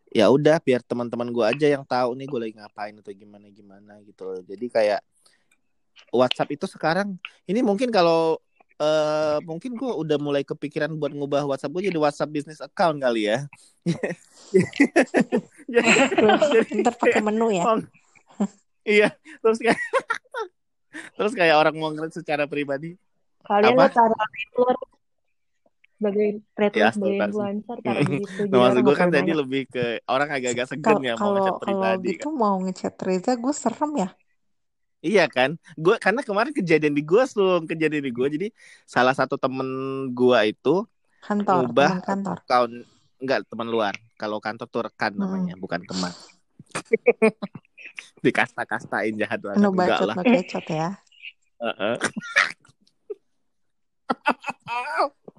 [0.09, 3.93] ya udah biar teman-teman gue aja yang tahu nih gue lagi ngapain atau gimana gimana
[4.01, 4.41] gitu loh.
[4.41, 5.01] Jadi kayak
[6.09, 8.41] WhatsApp itu sekarang ini mungkin kalau
[8.79, 13.27] eh mungkin gue udah mulai kepikiran buat ngubah WhatsApp gue jadi WhatsApp business account kali
[13.27, 13.43] ya.
[15.73, 15.89] jadi,
[16.81, 17.63] ntar pakai menu ya
[18.87, 19.09] iya
[19.43, 19.77] terus kayak
[21.17, 22.97] terus kayak orang mau ngeliat secara pribadi
[23.45, 23.85] Kalian apa?
[23.85, 24.17] lo taruh
[25.99, 28.41] sebagai retweet Ya, sebagai influencer taruh gitu.
[28.47, 31.51] Nah, maksud gue kan tadi lebih ke orang agak-agak segan kalau ya mau kalau ngechat
[31.51, 32.33] kalau pribadi gitu kan.
[32.39, 34.09] mau ngechat Reza gue serem ya
[34.99, 35.55] Iya kan?
[35.79, 38.27] Gue karena kemarin kejadian di gue Sung, kejadian di gue.
[38.27, 38.47] Jadi
[38.83, 39.67] salah satu temen
[40.11, 40.83] gue itu
[41.23, 42.73] kantor ngubah teman kantor account
[43.19, 43.95] enggak teman luar.
[44.19, 45.23] Kalau kantor tuh rekan Mm-mm.
[45.23, 46.11] namanya, bukan teman.
[48.25, 49.63] Dikasta-kastain jahat banget.
[49.63, 50.15] no Enggak bacot lah.
[50.19, 50.89] kecot ya
[51.59, 51.95] Heeh.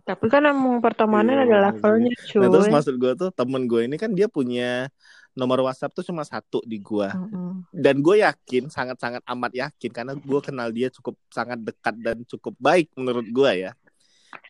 [0.09, 2.73] Tapi kan emang pertemanan Iya, ada levelnya, Nah terus cuy.
[2.73, 4.91] maksud gue tuh temen gue ini kan dia punya
[5.35, 7.07] nomor WhatsApp tuh cuma satu di gue.
[7.07, 7.65] Mm-mm.
[7.71, 12.55] Dan gue yakin, sangat-sangat amat yakin karena gue kenal dia cukup sangat dekat dan cukup
[12.59, 13.73] baik menurut gue ya.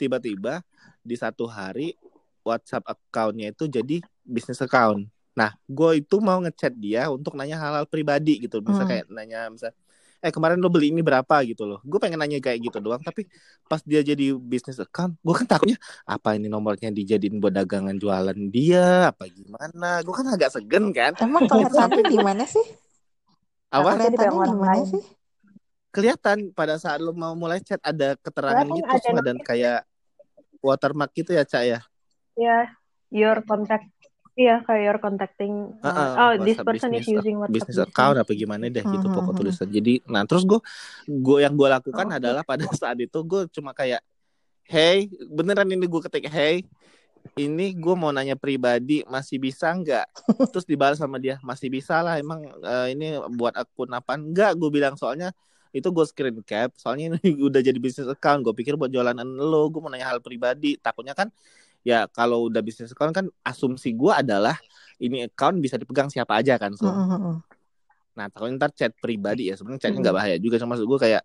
[0.00, 0.64] Tiba-tiba
[1.00, 1.96] di satu hari
[2.40, 5.04] WhatsApp account-nya itu jadi bisnis account.
[5.36, 8.60] Nah, gue itu mau ngechat dia untuk nanya hal-hal pribadi gitu.
[8.60, 8.90] Misal Hmm.
[8.92, 9.70] kayak nanya misal
[10.20, 11.80] eh kemarin lo beli ini berapa gitu loh.
[11.84, 13.24] Gue pengen nanya kayak gitu doang, tapi
[13.64, 18.38] pas dia jadi bisnis account, gue kan takutnya apa ini nomornya dijadiin buat dagangan jualan
[18.52, 20.04] dia apa gimana.
[20.04, 21.16] Gue kan agak segen kan.
[21.18, 22.66] emang kelihatannya di mana sih
[23.72, 23.96] Apa?
[23.96, 25.02] Kelihatannya di mana sih
[25.90, 29.80] kelihatan pada saat lo mau mulai chat ada keterangan Kelihatan gitu ada semua dan kayak
[30.62, 31.80] watermark gitu ya cak ya
[32.38, 32.72] Ya,
[33.12, 33.90] your contact.
[34.40, 35.52] Iya, kayak your contacting.
[35.84, 38.84] uh, Heeh, oh, this WhatsApp person is business using WhatsApp bisnis account apa gimana deh
[38.84, 39.38] gitu Mhm, pokok mhm.
[39.40, 40.60] tulisan jadi nah terus gue
[41.08, 44.00] gue yang gue lakukan Oh, adalah pada saat itu gue cuma kayak
[44.68, 46.64] hey beneran ini gue ketik hey
[47.36, 50.06] ini gue mau nanya pribadi masih bisa nggak
[50.52, 54.70] terus dibalas sama dia masih bisa lah emang eh, ini buat akun apa enggak gue
[54.72, 55.32] bilang soalnya
[55.70, 59.68] itu gue screen cap soalnya ini udah jadi bisnis account gue pikir buat jualan lo
[59.70, 61.30] gue mau nanya hal pribadi takutnya kan
[61.80, 64.56] ya kalau udah bisnis account kan asumsi gue adalah
[65.00, 66.88] ini account bisa dipegang siapa aja kan so.
[66.88, 67.34] Mhm, mhm.
[68.10, 71.22] nah takutnya ntar chat pribadi ya sebenarnya chatnya nggak bahaya juga cuma maksud gue kayak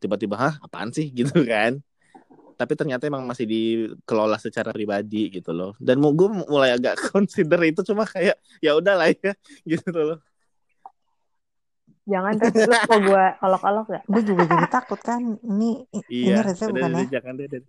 [0.00, 1.08] tiba-tiba hah apaan sih?
[1.16, 1.80] Gitu kan.
[2.56, 5.76] Tapi ternyata emang masih dikelola secara pribadi gitu loh.
[5.76, 9.36] Dan mau gue mulai agak consider itu cuma kayak ya udahlah ya
[9.76, 10.18] gitu loh.
[12.06, 14.04] Jangan terus lu mau gue olok-olok gak?
[14.08, 15.20] gue juga jadi takut kan.
[15.20, 17.08] Ini ini iya Reza udah, bukan udah, ya?
[17.20, 17.62] jangan deh deh.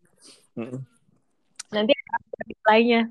[1.69, 3.01] Nanti ada reply-nya.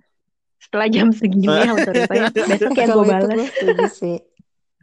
[0.57, 3.51] Setelah jam segini auto reply Besok kayak kalau gue itu balas.
[3.53, 4.19] gue sih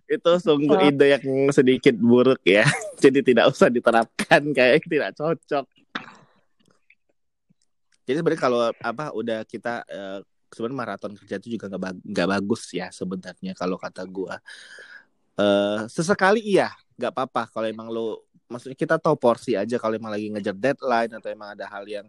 [0.04, 0.86] itu sungguh Oh.
[0.86, 2.62] ide yang sedikit buruk ya
[3.04, 5.66] jadi tidak usah diterapkan kayak tidak cocok
[8.04, 10.20] jadi sebenarnya kalau apa udah kita eh,
[10.52, 14.38] sebenarnya maraton kerja itu juga nggak bag- nggak bagus ya sebenarnya kalau kata gua
[15.34, 20.14] eh sesekali iya nggak apa-apa kalau emang lo maksudnya kita tahu porsi aja kalau emang
[20.14, 22.06] lagi ngejar deadline atau emang ada hal yang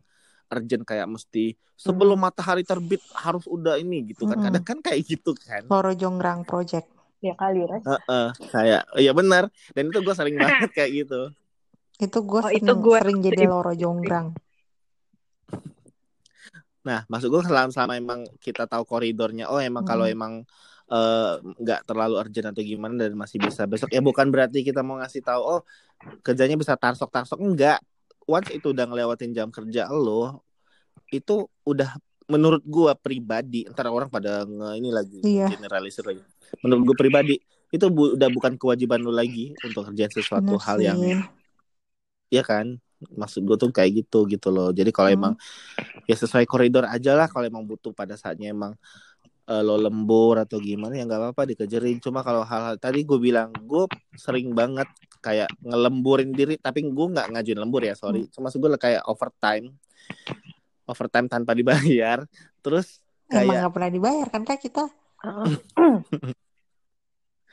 [0.50, 4.46] urgent kayak mesti sebelum matahari terbit harus udah ini gitu kan Mm-mm.
[4.46, 6.86] kadang kan kayak gitu kan Loro Jonggrang Project.
[7.24, 7.80] Ya kali, Res.
[7.84, 11.20] Heeh, kayak iya benar dan itu gue sering banget kayak gitu
[11.96, 13.44] Itu gue Oh, sering, itu gue sering jadi.
[13.48, 14.26] Loro Jonggrang.
[16.84, 20.14] Nah, maksud gue selama, selama emang kita tahu koridornya, oh emang kalau Hmm.
[20.14, 20.32] emang
[20.84, 25.00] eh, nggak terlalu urgent atau gimana dan masih bisa besok, ya bukan berarti kita mau
[25.00, 25.60] ngasih tahu, oh
[26.20, 27.80] kerjanya bisa tarsok-tarsok enggak.
[28.28, 30.42] Once itu udah ngelewatin jam kerja lo,
[31.12, 31.96] itu udah
[32.32, 35.48] menurut gue pribadi, ntar orang pada nge ini lagi Iya.
[35.50, 36.22] generalisir lagi.
[36.64, 37.34] Menurut gue pribadi
[37.74, 41.34] itu bu- udah bukan kewajiban lo lagi untuk kerjain sesuatu Bener hal yang sih.
[42.32, 42.66] ya kan
[43.20, 45.14] maksud gue tuh kayak gitu gitu loh jadi kalau Hmm.
[45.16, 45.34] emang
[46.10, 48.72] ya sesuai koridor aja lah kalau emang butuh pada saatnya emang
[49.50, 53.50] eh, lo lembur atau gimana ya nggak apa-apa dikejarin cuma kalau hal-hal tadi gue bilang
[53.68, 53.84] gue
[54.16, 54.88] sering banget
[55.24, 58.28] kayak ngelemburin diri tapi gue nggak ngajuin lembur ya sorry.
[58.28, 59.72] Cuma maksud gue kayak overtime.
[60.84, 62.28] Overtime tanpa dibayar.
[62.64, 64.84] Terus Emang kayak gak pernah dibayar kan kak kita?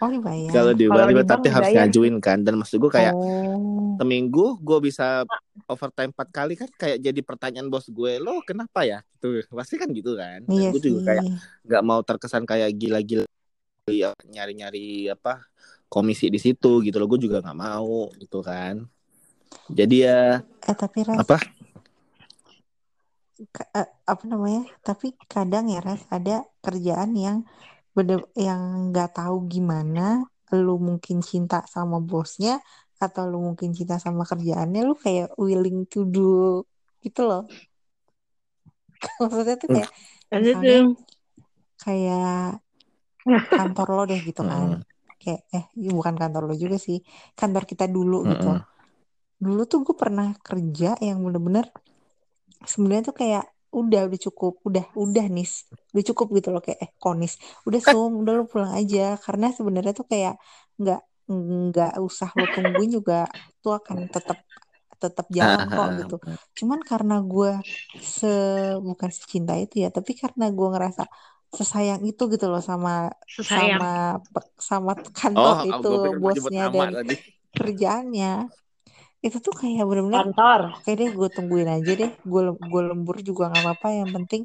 [0.01, 0.49] Oh dibayar.
[0.49, 1.85] kalau dibayar Kalau di tapi bank harus dibayar.
[1.87, 2.37] ngajuin kan.
[2.41, 3.95] Dan maksud gue kayak Oh.
[4.01, 5.21] seminggu gue bisa
[5.69, 8.99] overtime empat kali kan kayak jadi pertanyaan bos gue lo kenapa ya?
[9.21, 9.45] Gitu.
[9.53, 10.41] Pasti kan gitu kan.
[10.43, 11.23] Dan Iya gue juga kayak
[11.69, 13.29] nggak mau terkesan kayak gila-gila
[13.87, 15.45] ya, nyari-nyari apa
[15.91, 18.75] komisi di situ gitu loh gue juga nggak mau gitu kan
[19.67, 20.19] jadi ya
[20.61, 21.37] Eh tapi Res, apa
[23.55, 24.61] ka- eh, apa namanya?
[24.85, 27.37] Tapi kadang ya Res ada kerjaan yang
[27.97, 30.23] bener yang nggak tahu gimana.
[30.53, 32.61] Lu mungkin cinta sama bosnya
[33.01, 34.81] atau lu mungkin cinta sama kerjaannya.
[34.85, 36.61] Lu kayak willing to do
[37.01, 37.43] gitu loh.
[39.21, 39.89] Maksudnya tuh kayak
[40.37, 40.77] misalnya
[41.81, 42.61] kayak
[43.57, 44.85] kantor lo deh gitu kan.
[45.21, 46.97] Kayak eh ini bukan kantor lo juga sih.
[47.39, 48.47] Kantor kita dulu gitu.
[48.47, 48.65] Mm-mm.
[49.45, 51.65] Dulu tuh gue pernah kerja yang bener-bener
[52.71, 55.51] sebenarnya tuh kayak udah udah cukup udah udah nis
[55.95, 57.33] udah cukup gitu loh kayak eh konis
[57.67, 60.33] udah sum udah lu pulang aja karena sebenarnya tuh kayak
[60.79, 60.99] nggak
[61.71, 63.31] nggak usah lo tungguin juga
[63.63, 64.37] tuh akan tetap
[65.01, 66.15] tetap jalan kok gitu
[66.59, 67.49] cuman karena gue
[68.17, 68.27] se
[68.87, 71.03] bukan secinta itu ya tapi karena gue ngerasa
[71.59, 72.89] sesayang itu gitu loh sama
[73.35, 73.81] Sesayang.
[73.81, 73.85] sama
[74.69, 74.91] sama
[75.43, 77.13] oh kantor gue itu bosnya dan tadi
[77.57, 78.27] kerjaannya
[79.25, 80.61] itu tuh kayak bener-bener Kantor.
[80.75, 82.11] Oke deh, gue tungguin aja deh.
[82.31, 83.87] Gue gue lembur juga nggak apa-apa.
[83.99, 84.41] Yang penting,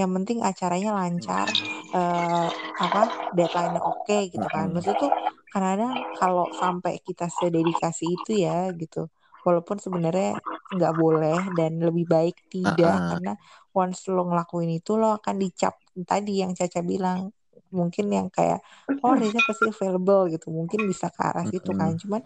[0.00, 1.50] yang penting acaranya lancar.
[1.96, 2.46] eh
[2.84, 3.00] apa
[3.36, 4.64] deadline-nya oke gitu kan.
[4.72, 5.12] Maksudnya tuh
[5.52, 8.98] kadang-kadang kalau sampai kita sededikasi itu ya gitu.
[9.42, 13.08] Walaupun sebenarnya nggak boleh dan lebih baik tidak Ah-ah.
[13.16, 13.32] karena
[13.74, 15.74] once lo ngelakuin itu lo akan dicap
[16.06, 17.32] tadi yang Caca bilang.
[17.70, 18.66] Mungkin yang kayak
[19.06, 20.50] oh Reza pasti available gitu.
[20.50, 21.94] Mungkin bisa ke arah situ kan.
[21.94, 22.22] Cuman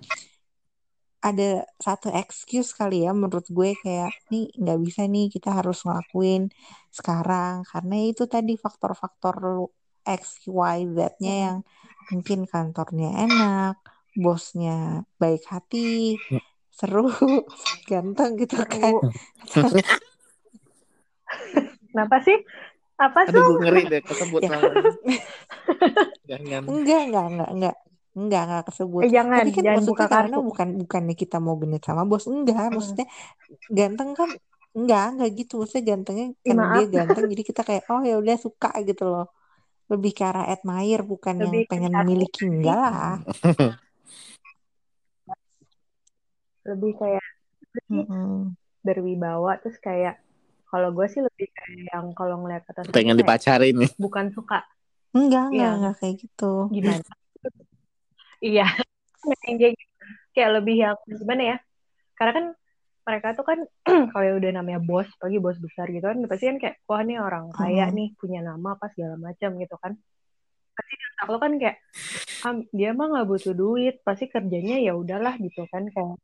[1.25, 6.49] ada satu excuse kali ya menurut gue kayak nih nggak bisa nih kita harus ngelakuin
[6.89, 7.61] sekarang.
[7.69, 9.69] Karena itu tadi faktor-faktor
[10.05, 11.59] X Y Z-nya yang
[12.13, 13.81] mungkin kantornya enak
[14.17, 16.17] bosnya baik hati
[16.75, 17.07] seru.
[17.91, 18.95] Ganteng gitu kan
[21.91, 22.39] Kenapa sih?
[22.95, 23.47] Apa aduh tuh?
[23.49, 24.51] gue ngeri deh kesebut Ya.
[26.31, 26.63] jangan.
[26.67, 27.77] Enggak enggak enggak enggak.
[28.15, 29.03] Enggak enggak kesebut.
[29.03, 30.47] Eh, jangan, tapi kan jangan buka karena kartu.
[30.47, 32.25] bukan bukannya kita mau genit sama bos.
[32.31, 33.07] Enggak maksudnya
[33.69, 34.31] ganteng kan
[34.75, 35.53] enggak enggak gitu.
[35.63, 36.95] Maksudnya gantengnya Ih, karena dia maaf.
[36.95, 39.27] ganteng jadi kita kayak oh ya udah suka gitu loh.
[39.91, 42.43] Lebih ke arah admire bukan yang Lebih ke pengen memiliki.
[42.47, 43.19] enggak lah
[46.65, 47.27] Lebih kayak
[47.93, 48.57] Mm-mm.
[48.85, 50.21] berwibawa terus kayak
[50.69, 54.61] kalau gue sih lebih kayak yang kalau ngeliat atas pengen kayak dipacarin nih bukan suka
[55.15, 55.77] enggak enggak Iya.
[55.79, 57.05] enggak kayak gitu gimana
[58.45, 58.67] iya
[59.45, 59.95] kayak gitu.
[60.37, 61.57] kayak lebih yang gimana ya
[62.19, 62.47] karena kan
[63.05, 63.59] mereka tuh kan
[64.13, 67.53] kalau udah namanya bos pagi bos besar gitu kan pasti kan kayak wah nih orang
[67.53, 67.97] kaya Mm-mm.
[67.97, 69.93] nih punya nama apa segala macam gitu kan
[70.75, 71.77] pasti di otak lo kan kayak
[72.45, 76.19] ah, dia mah nggak butuh duit pasti kerjanya ya udahlah gitu kan kayak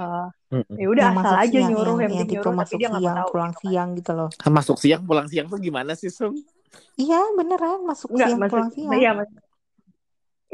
[0.00, 0.76] eh, Mm-mm.
[0.76, 3.30] ya udah asal masuk aja siang nyuruh yang, tapi masuk dia nggak mau siang tahu
[3.32, 6.32] pulang gitu kan siang gitu loh masuk siang pulang siang tuh gimana sih Sum
[6.96, 9.40] iya beneran masuk Enggak, siang maksud pulang siang iya maksud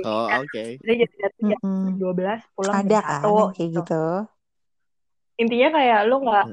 [0.06, 1.06] oh oke dia jadi
[1.42, 1.98] jam Mm-mm.
[1.98, 3.82] 12 pulang ada kan 1 yang kayak gitu.
[3.82, 4.04] gitu
[5.38, 6.46] Intinya kayak lu nggak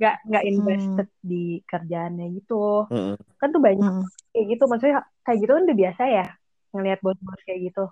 [0.00, 0.52] nggak nggak Hmm.
[0.56, 2.88] invested di kerjaannya gitu.
[2.88, 3.16] Mm-mm.
[3.36, 4.08] Kan tuh banyak Mm-mm.
[4.32, 4.64] Kayak gitu.
[4.66, 6.26] Maksudnya kayak gitu kan udah biasa ya
[6.70, 7.84] ngelihat bos-bos kayak gitu.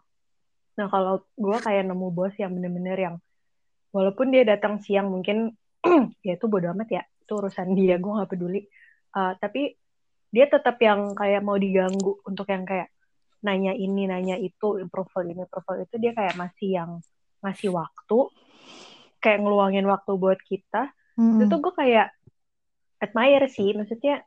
[0.79, 3.17] Nah kalau gue kayak nemu bos yang bener-bener yang
[3.91, 5.55] walaupun dia datang siang mungkin
[6.27, 8.63] ya itu bodo amat ya itu urusan dia gue nggak peduli.
[9.13, 9.75] Uh, tapi
[10.29, 12.93] dia tetap yang kayak mau diganggu untuk yang kayak
[13.41, 16.91] nanya ini nanya itu profil ini profil itu dia kayak masih yang
[17.41, 18.19] ngasih waktu
[19.23, 21.39] kayak ngeluangin waktu buat kita Mm-mm.
[21.39, 22.09] itu tuh gue kayak
[22.99, 24.27] admire sih maksudnya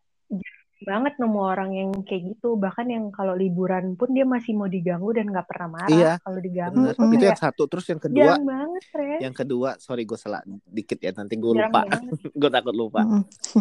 [0.81, 2.55] banget nemu orang yang kayak gitu.
[2.55, 6.39] Bahkan yang kalau liburan pun dia masih mau diganggu dan nggak pernah marah Iya, kalau
[6.39, 6.77] diganggu.
[6.81, 6.95] bener.
[6.97, 7.15] Mm-mm.
[7.15, 7.63] itu yang satu.
[7.65, 11.81] Terus yang kedua banget Ren yang kedua sorry gue salah dikit ya nanti gue lupa.
[12.41, 13.01] gue takut lupa.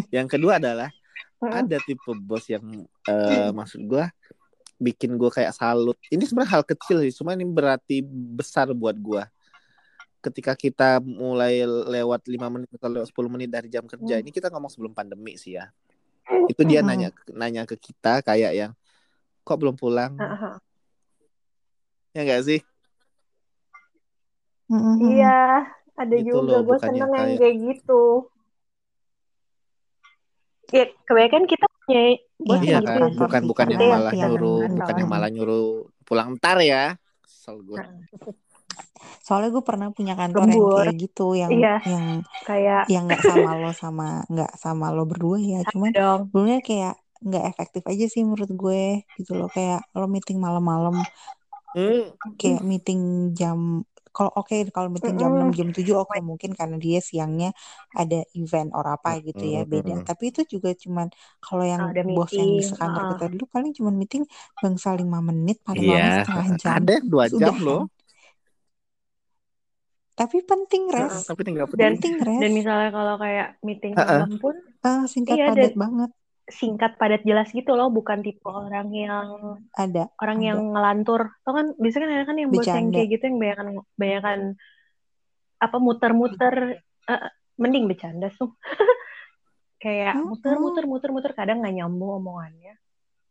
[0.08, 0.88] Yang kedua adalah
[1.60, 2.64] ada tipe bos yang
[3.04, 4.04] eh, maksud gue
[4.76, 6.00] bikin gue kayak salut.
[6.08, 9.20] Ini sebenarnya hal kecil sih cuma ini berarti besar buat gue
[10.20, 14.22] ketika kita mulai lewat lima menit atau lewat 10 menit dari jam kerja Hmm.
[14.22, 15.72] ini kita ngomong sebelum pandemi sih ya
[16.46, 18.72] itu dia nanya nanya ke kita kayak yang
[19.42, 20.14] kok belum pulang?
[20.16, 20.54] Heeh.
[22.10, 22.60] ya enggak sih?
[24.98, 26.62] Iya ada Gitu juga.
[26.62, 28.02] gue seneng yang kayak- kayak gitu.
[30.70, 32.02] Ya kebanyakan kita punya
[32.38, 32.98] bos Iya, iya gitu kan?
[32.98, 35.66] kantor bukan bukan yang malah nyuruh bukan yang malah nyuruh
[36.06, 36.94] pulang ntar ya.
[37.22, 37.78] Kesel gue
[39.26, 40.74] Soalnya gue pernah punya kantor yang Lembur.
[40.76, 41.74] kayak gitu, yang Iya.
[41.86, 42.04] yang
[42.48, 45.92] kayak yang nggak sama lo sama nggak sama lo berdua ya, cuman
[46.30, 48.82] sebenarnya kayak nggak efektif aja sih menurut gue
[49.20, 49.48] gitu loh.
[49.52, 50.96] Kayak lo meeting malam-malam
[51.70, 56.76] Hmm, kayak meeting jam kalau oke kalau meeting jam 6 jam 7 oke mungkin karena
[56.82, 57.54] dia siangnya
[57.94, 60.02] ada event or apa gitu ya beda.
[60.02, 61.06] Tapi itu juga cuman
[61.38, 63.10] kalau yang Ada bos yang di meeting, sekantor uh-uh.
[63.14, 64.24] kita dulu paling cuman meeting
[64.58, 66.74] bangsa 5 menit paling lama Iya, setengah jam.
[66.82, 67.80] Ada yang dua jam loh,
[70.20, 71.24] tapi penting res Uh-uh.
[71.26, 71.96] tapi tinggal Dan- penting.
[71.96, 74.20] penting res dan misalnya kalau kayak meeting Ha-ha.
[74.20, 76.10] malam pun Ah, singkat Iya, padat dan- banget
[76.46, 79.28] singkat padat jelas gitu loh bukan tipe orang yang
[79.72, 80.46] ada orang ada.
[80.46, 82.92] yang ngelantur tau kan biasanya kan ada kan yang bos yang Bercanda.
[82.92, 84.38] kayak gitu yang banyakan banyakan
[85.58, 86.54] apa muter-muter
[87.06, 87.22] eh,
[87.54, 88.50] mending bercanda tuh
[89.78, 90.26] kayak Mm-mm.
[90.28, 92.74] muter muter muter muter kadang nggak nyambung omongannya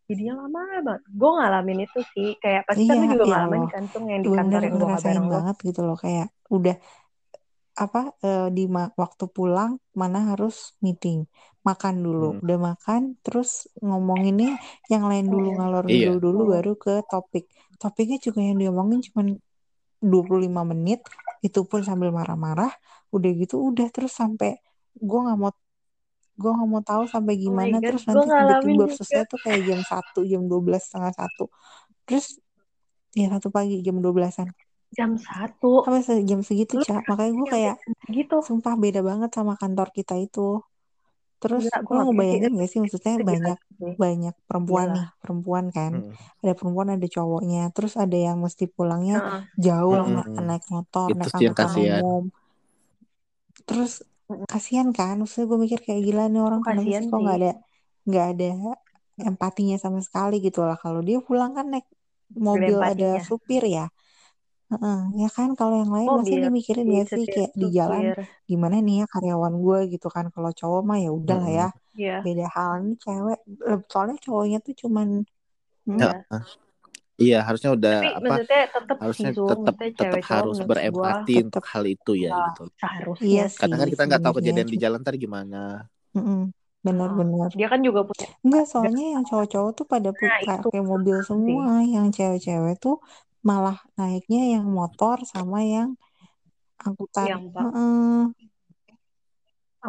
[0.10, 3.64] jadinya lama banget gue ngalamin itu sih kayak pasti kan Iya, lu juga ya ngalamin
[3.74, 6.76] kan tuh yang di kantor yang gue ngerasain kabarin lo banget gitu loh kayak udah
[7.84, 11.20] apa eh, di ma- waktu pulang mana harus meeting
[11.68, 12.40] makan dulu Hmm.
[12.44, 13.50] udah makan terus
[13.86, 14.50] ngomonginnya
[14.92, 15.58] yang lain dulu Hmm.
[15.58, 16.10] ngalor Iya.
[16.10, 16.52] ngidul dulu Hmm.
[16.54, 17.44] baru ke topik
[17.82, 19.22] topiknya juga yang diomongin cuma
[20.12, 21.00] 25 menit
[21.46, 22.72] itu pun sambil marah-marah
[23.16, 24.50] udah gitu udah terus sampai
[25.08, 25.52] gue nggak mau
[26.42, 29.82] gue nggak mau tahu sampai Oh gimana God, terus nanti tiba-tiba selesai tuh kayak jam
[29.92, 31.44] satu jam 12 setengah satu.
[32.08, 32.26] Terus
[33.20, 34.50] ya satu pagi jam 12-an
[34.98, 35.68] jam satu.
[35.84, 37.76] Sampai se- jam segitu Lu cak makanya gue kayak
[38.16, 40.40] gitu sumpah beda banget sama kantor kita itu.
[41.42, 41.96] Terus bisa sih.
[42.08, 43.58] ngebayangin gak sih maksudnya gila banyak
[44.04, 44.96] banyak perempuan Gila.
[44.96, 45.94] nih perempuan kan.
[45.94, 46.14] Hmm.
[46.44, 47.60] ada perempuan ada cowoknya.
[47.76, 49.16] Terus ada yang mesti pulangnya
[49.66, 50.16] jauh Mm-mm.
[50.16, 52.24] naik, naik motor Itu naik angkutan umum.
[53.68, 53.92] Terus
[54.52, 57.52] kasihan kan maksudnya gue mikir kayak gila nih orang kenapa Kasihan sih kok nggak ada
[58.10, 58.50] nggak ada
[59.30, 60.78] empatinya sama sekali gitu lah.
[60.80, 61.86] Kalau dia pulang kan naik
[62.32, 63.86] mobil ada supir ya.
[64.70, 65.58] Heeh, ya kan?
[65.58, 67.26] Kalau yang lain masa Mobil, dimikirin di gak sih?
[67.26, 68.04] kayak di jalan
[68.46, 70.26] gimana nih ya karyawan gue gitu kan.
[70.30, 71.68] Kalau cowok mah ya udah lah ya.
[72.00, 72.16] Iya.
[72.24, 73.40] beda hal ini cewek.
[73.92, 75.08] Soalnya cowoknya tuh cuman
[75.90, 76.00] hmm,
[77.20, 77.38] Iya.
[77.48, 78.28] Harusnya udah Tapi apa?
[78.32, 81.46] maksudnya tetap Harusnya tetap tetap harus gua berempati Tetep.
[81.48, 82.64] untuk hal itu ya nggak gitu.
[82.80, 83.60] seharusnya iya sih.
[83.62, 85.62] Kadang kan kita nggak tahu kejadian di jalan ntar gimana.
[86.18, 86.42] Mm-mm,
[86.82, 91.18] benar-benar Dia kan juga punya Enggak, soalnya yang cowok-cowok tuh pada pu- Nah, pakai mobil
[91.22, 91.28] sih.
[91.30, 92.96] semua, yang cewek-cewek tuh
[93.46, 95.96] malah naiknya yang motor sama yang
[96.82, 97.28] angkutan.
[97.30, 98.22] Yang Heeh.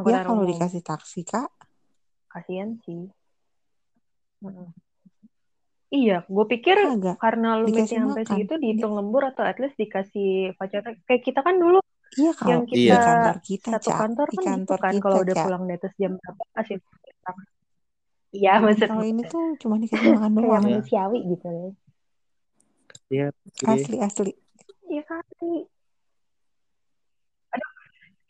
[0.06, 1.50] Ya kalau dikasih taksi, Kak.
[2.30, 3.10] Kasian sih.
[4.42, 4.89] Heeh.
[5.90, 7.16] Iya, gue pikir Kagak.
[7.18, 8.30] karena lu Dikasih meeting sampai makan.
[8.30, 10.82] segitu dihitung lembur atau at least dikasih voucher.
[11.02, 11.78] Kayak kita kan dulu
[12.12, 12.98] Iya kalau yang kita Iya.
[13.00, 15.44] kantor kita, satu kantor kan gitu kantor kan kita, kalau udah Cak.
[15.44, 17.14] pulang di atas jam berapa kasih voucher.
[18.30, 20.62] Iya, maksud Kalau ini tuh cuma dikasih makan kayak doang.
[20.62, 20.74] Iya.
[20.78, 21.66] manusiawi gitu ya.
[23.10, 23.26] Iya.
[23.64, 24.30] Asli, asli.
[24.86, 25.66] Iya kali.
[27.50, 27.70] Aduh,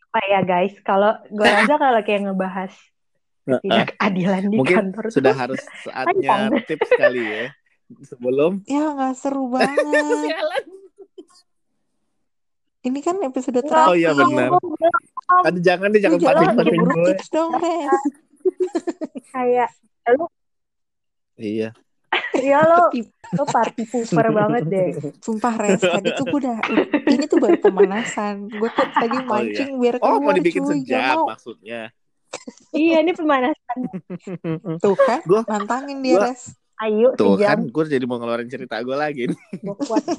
[0.07, 0.73] apa ya guys?
[0.81, 2.73] Kalau gue rasa kalau kayak ngebahas
[3.43, 6.63] ketidakadilan di Mungkin kantor tuh sudah harus saatnya panjang.
[6.65, 7.45] tips kali ya.
[8.01, 9.75] Sebelum Ya nggak seru banget.
[12.81, 14.25] Ini kan episode Oh iya, terakhir.
[14.25, 14.47] benar.
[14.51, 14.95] gue bilang
[15.43, 17.05] Aduh jangan deh jangan keburu gue.
[17.13, 18.01] tips dong, Res.
[19.29, 19.69] kayak
[20.11, 20.25] lu
[21.37, 21.69] Iya.
[22.33, 22.89] ya lo
[23.31, 24.87] lo party pooper banget deh.
[25.19, 26.57] Sumpah Res, tadi tuh gue udah,
[27.05, 28.49] ini tuh baru pemanasan.
[28.49, 29.29] Gue tuh tadi Oh, iya.
[29.29, 31.81] mancing biar Oh keluar mau dibikin cuy, sejam maksudnya.
[32.73, 33.77] Iya ini pemanasan.
[34.83, 36.55] Tuh kan, Gua- nantangin dia gua- Res.
[36.81, 39.39] Ayo Tuh kan sejam gue jadi mau ngeluarin cerita gue lagi nih.
[39.61, 40.01] gue kuat.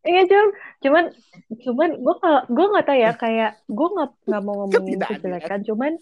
[0.00, 0.48] Iya cuman
[0.80, 1.04] cuman
[1.60, 5.92] cuman gue kalau gue nggak tahu ya kayak gue nggak nggak mau ngomongin kejelekan cuman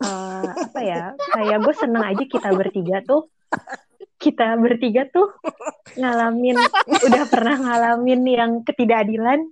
[0.00, 1.02] uh, apa ya
[1.36, 3.28] kayak gue seneng aja kita bertiga tuh
[4.16, 5.28] kita bertiga tuh
[6.00, 6.56] ngalamin
[6.88, 9.44] udah pernah ngalamin yang ketidakadilan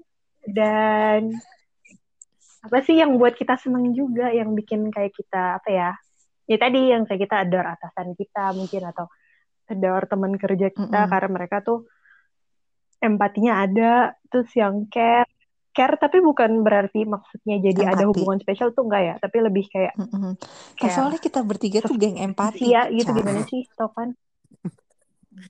[0.49, 1.37] dan
[2.65, 5.91] apa sih yang buat kita seneng juga yang bikin kayak kita apa ya
[6.49, 9.07] ya tadi yang kayak kita ador atasan kita mungkin atau
[9.69, 11.13] ador teman kerja kita mm -hmm.
[11.13, 11.89] karena mereka tuh
[13.05, 15.29] empatinya ada terus yang care
[15.77, 17.95] care tapi bukan berarti maksudnya jadi empati.
[18.01, 20.33] ada hubungan spesial tuh enggak ya tapi lebih kayak mm -hmm.
[20.89, 24.17] soalnya kita bertiga tuh geng empati ya gitu gimana sih tau kan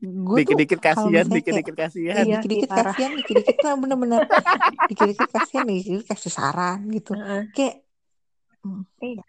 [0.00, 2.24] gue dikit-dikit kasihan, dikit-dikit kasihan.
[2.24, 4.20] Iya, dikit-dikit kasihan, dikit-dikit tuh bener-bener
[4.90, 7.12] dikit-dikit kasihan, dikit kasih saran gitu.
[7.14, 7.84] Uh, Kayak
[8.64, 8.82] hmm.
[9.00, 9.24] iya.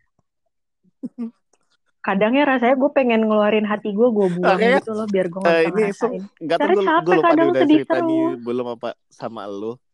[2.06, 4.78] Kadangnya rasanya gue pengen ngeluarin hati gue, gue buang okay.
[4.78, 6.24] gitu loh biar gue nggak uh, ini ngerasain.
[6.46, 9.85] Gak tau gue, gue lupa kadang udah cerita di belum apa sama lo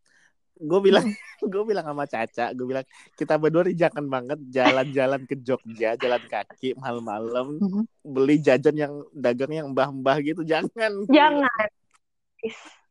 [0.61, 1.05] gue bilang
[1.51, 2.85] gue bilang sama Caca gue bilang
[3.17, 7.83] kita berdua jangan banget jalan-jalan ke Jogja jalan kaki malam-malam mm-hmm.
[8.05, 10.45] beli jajan yang dagang yang mbah-mbah gitu.
[10.45, 11.09] Jangan.
[11.09, 11.67] Jangan.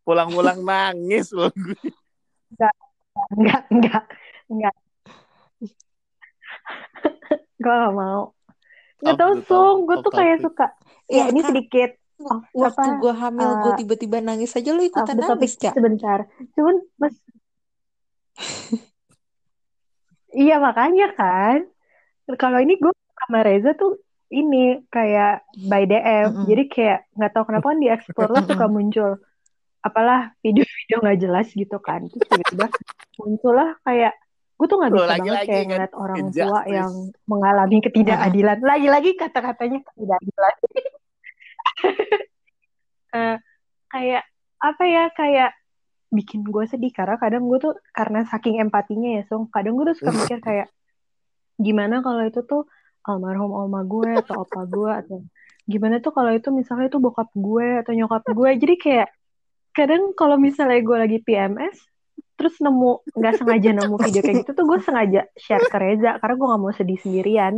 [0.02, 1.76] Pulang-pulang nangis loh gue
[2.50, 2.74] enggak
[3.30, 4.04] enggak enggak
[4.50, 4.76] enggak.
[7.60, 8.32] Gue gak mau.
[9.04, 9.78] Nggak tau sung.
[9.84, 10.66] Gue tuh kayak suka.
[11.06, 11.48] Ya, ya ini kan?
[11.52, 11.90] sedikit.
[12.20, 16.28] Oh, waktu gue hamil uh, gue tiba-tiba nangis aja lo ikutan nangis cak sebentar.
[16.52, 17.16] Cuman mas
[20.34, 21.66] iya makanya kan.
[22.38, 23.98] Kalau ini gue sama Reza tuh
[24.30, 26.00] ini kayak by DM.
[26.00, 26.46] Mm -hmm.
[26.46, 29.10] Jadi kayak nggak tahu kenapa kan di explore lah suka muncul
[29.80, 32.06] apalah video-video nggak jelas gitu kan.
[32.06, 32.66] Terus tiba-tiba
[33.18, 34.14] muncul lah kayak
[34.60, 36.92] gue tuh nggak bisa lagi, banget lagi, kayak kan, ngeliat orang tua yang
[37.24, 38.58] mengalami ketidakadilan.
[38.60, 40.54] Lagi-lagi kata-katanya ketidakadilan.
[43.16, 43.36] uh,
[43.92, 44.22] kayak
[44.60, 45.50] apa ya kayak
[46.10, 49.46] bikin gue sedih karena kadang gue tuh karena saking empatinya ya song.
[49.48, 50.68] Kadang gue tuh suka mikir kayak
[51.60, 52.66] gimana kalau itu tuh
[53.06, 55.16] almarhum oma gue atau opa gue atau
[55.64, 59.08] gimana tuh kalau itu misalnya itu bokap gue atau nyokap gue jadi kayak
[59.76, 61.76] kadang kalau misalnya gue lagi PMS
[62.40, 66.34] terus nemu nggak sengaja nemu video kayak gitu tuh gue sengaja share ke Reza karena
[66.40, 67.54] gue nggak mau sedih sendirian.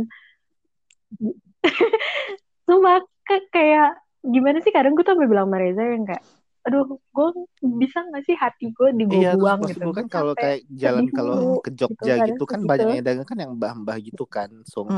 [2.67, 6.23] Cuma kayak gimana sih kadang gue tuh sampai bilang sama Reza yang kayak
[6.63, 7.27] aduh gue
[7.75, 9.91] bisa gak sih hati gue di gue iya, buang gitu?
[9.91, 12.69] kan kalau kayak jalan kalau ke gitu Jogja gitu, gitu kan gitu.
[12.71, 14.95] banyak yang dagang kan yang mbah-mbah gitu kan so mm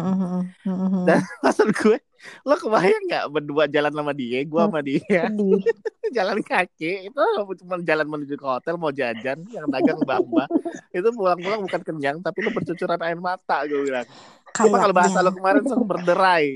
[0.62, 1.04] -hmm.
[1.10, 1.98] dan maksud gue
[2.46, 5.30] lo kebayang nggak berdua jalan sama dia gue sama dia?
[6.16, 7.22] jalan kaki itu
[7.66, 10.48] cuma jalan menuju ke hotel mau jajan yang dagang mbah-mbah.
[10.96, 14.08] Itu pulang-pulang bukan kenyang tapi lo bercucuran air mata gue bilang.
[14.56, 16.48] Cuma kalau bahasa lo kemarin berderai.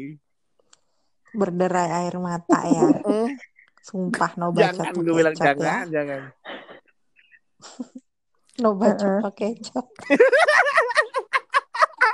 [1.35, 2.87] Berderai air mata ya
[3.83, 5.53] Sumpah no baca jangan gue bilang ya.
[5.53, 5.93] jangan, ya.
[5.93, 6.21] jangan.
[8.61, 9.21] no baca uh -uh.
[9.31, 9.85] pakai kecap.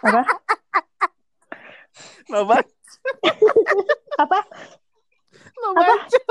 [0.06, 0.22] Apa?
[2.30, 2.70] No baca.
[4.22, 4.40] Apa?
[5.62, 6.24] No budget.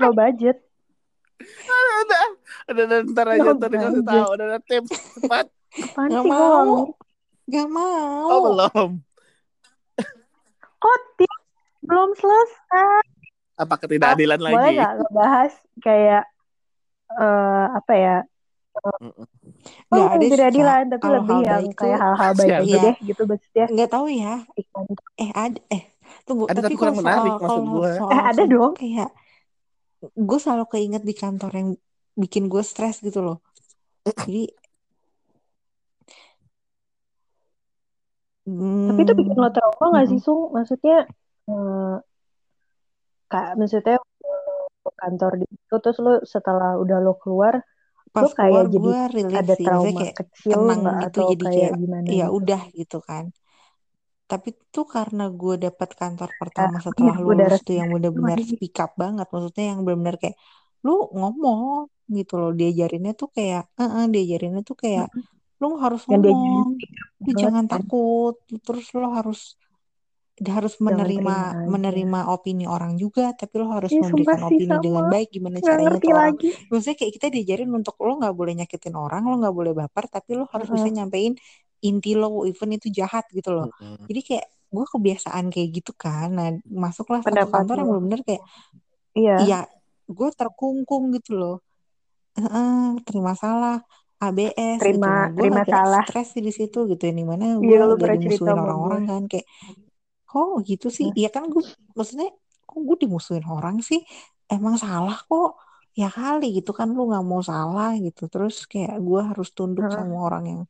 [0.00, 0.58] no budget.
[1.42, 2.26] Udah,
[2.70, 5.46] udah, udah, ntar aja, no ntar dikasih tahu, udah, udah tips, cepat.
[5.72, 6.94] Apaan Gak mau.
[7.50, 8.26] Gak mau.
[8.30, 8.90] Oh, belum.
[10.82, 11.41] Kok tips
[11.82, 13.04] belum selesai.
[13.58, 14.54] Apa ketidakadilan ah, lagi?
[14.56, 15.52] Boleh nggak ngebahas
[15.82, 16.24] kayak
[17.14, 18.16] uh, apa ya?
[18.72, 18.96] Oh,
[19.92, 22.82] nggak ada ketidakadilan tapi lebih hal yang kayak hal-hal baik aja ya.
[22.82, 23.66] deh gitu maksudnya.
[23.68, 24.34] Nggak tahu ya.
[25.20, 25.82] Eh ada eh
[26.24, 27.92] tunggu ada tapi, kurang menarik soal, maksud gue.
[28.08, 28.72] Eh ada dong.
[28.78, 29.10] Kayak
[30.02, 31.68] gue selalu keinget di kantor yang
[32.16, 33.38] bikin gue stres gitu loh.
[34.02, 34.50] Jadi
[38.42, 38.90] Hmm.
[38.90, 40.50] Tapi itu bikin lo trauma gak sih, Sung?
[40.50, 41.06] Maksudnya
[41.50, 41.96] uh,
[43.30, 43.98] kak maksudnya
[44.98, 47.62] kantor di itu terus lu setelah udah lo keluar
[48.12, 48.90] Pas lu kayak jadi
[49.32, 50.76] ada trauma kayak kecil nggak?
[50.76, 52.36] gitu, atau jadi kayak, kayak gimana ya gitu?
[52.36, 53.24] udah gitu kan.
[54.28, 58.76] Tapi tuh karena gue dapat kantor pertama nah, setelah ya, lulus tuh yang benar-benar speak
[58.80, 60.36] up banget maksudnya yang benar-benar kayak
[60.84, 65.08] lu ngomong gitu loh diajarinnya tuh kayak uh -uh, diajarinnya tuh kayak
[65.62, 66.76] lu harus ngomong
[67.22, 68.34] lu jangan takut
[68.66, 69.56] terus lo harus
[70.40, 74.80] harus menerima menerima opini orang juga tapi lo harus ya, memberikan opini sama.
[74.80, 76.48] dengan baik gimana gak caranya tuh orang lagi.
[76.72, 80.30] maksudnya kayak kita diajarin untuk lo nggak boleh nyakitin orang lo nggak boleh baper tapi
[80.40, 80.76] lo harus uh -huh.
[80.80, 81.36] bisa nyampein
[81.84, 84.08] inti lo even itu jahat gitu loh uh -huh.
[84.08, 88.42] jadi kayak gue kebiasaan kayak gitu kan nah masuklah satu kantor yang benar-benar kayak
[89.12, 89.60] iya ya
[90.08, 91.56] gue terkungkung gitu loh
[92.40, 93.84] uh -uh, terima salah
[94.16, 95.44] ABS terima gitu.
[95.44, 99.46] terima salah stres di situ gitu ya mana gue ya, jadi musuhin orang-orang kan kayak
[100.32, 101.06] kok gitu sih?
[101.24, 101.62] Ya kan gue
[101.96, 102.28] maksudnya
[102.68, 104.00] kok gue dimusuhin orang sih?
[104.48, 105.60] Emang salah kok.
[105.92, 108.22] Ya kali gitu kan lu nggak mau salah gitu.
[108.32, 109.94] Terus kayak gue harus tunduk hmm.
[109.96, 110.62] sama orang yang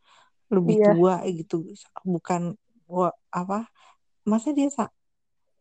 [0.55, 0.89] lebih Iya.
[0.95, 1.55] tua gitu.
[2.03, 2.43] Bukan
[2.91, 3.71] gua apa
[4.31, 4.85] masa dia sa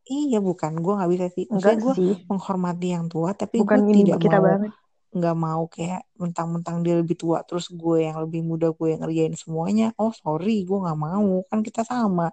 [0.10, 1.46] iya bukan gue nggak bisa sih.
[1.48, 1.94] Maksudnya Enggak gue
[2.30, 4.72] menghormati yang tua tapi gue Bukan tidak kita mau banget.
[5.12, 9.36] nggak mau kayak mentang-mentang dia lebih tua terus gue yang lebih muda gue yang ngerjain
[9.38, 9.86] semuanya.
[10.02, 11.44] Oh sorry gue nggak mau.
[11.50, 12.32] Kan kita sama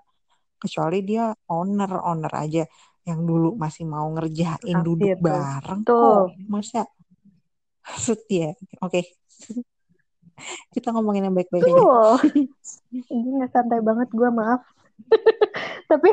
[0.59, 2.65] kecuali dia owner owner aja
[3.09, 5.25] yang dulu masih mau ngerjain duduk Sakit tuh.
[5.25, 6.03] bareng Tuh.
[6.03, 6.83] kok masa
[8.29, 8.53] ya
[8.85, 9.01] oke
[10.75, 11.83] kita ngomongin yang baik-baik aja.
[12.95, 14.63] Ini nggak santai banget gue maaf.
[15.91, 16.11] tapi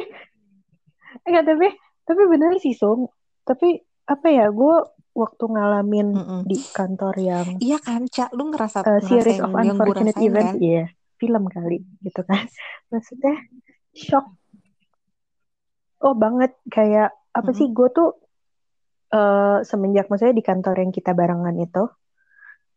[1.29, 1.67] enggak tapi
[2.05, 3.05] tapi bener sih Sung.
[3.45, 3.77] Tapi
[4.09, 4.75] apa ya gue
[5.15, 6.41] waktu ngalamin Mm-mm.
[6.43, 10.91] di kantor yang iya kan cak lu ngerasa uh, series of unfortunate events kan iya
[11.15, 12.43] film kali gitu kan
[12.91, 13.39] maksudnya
[13.95, 14.25] shock
[16.05, 17.57] oh banget kayak apa Mm-mm.
[17.59, 18.09] sih gue tuh
[19.15, 21.83] eh semenjak maksudnya di kantor yang kita barengan itu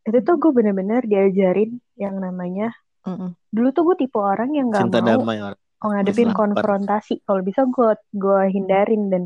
[0.09, 2.73] itu tuh gue bener-bener diajarin yang namanya
[3.07, 3.31] Mm-mm.
[3.55, 5.61] dulu tuh gue tipe orang yang nggak Cinta mau damai orang.
[5.79, 9.23] ngadepin konfrontasi kalau bisa gue gue hindarin dan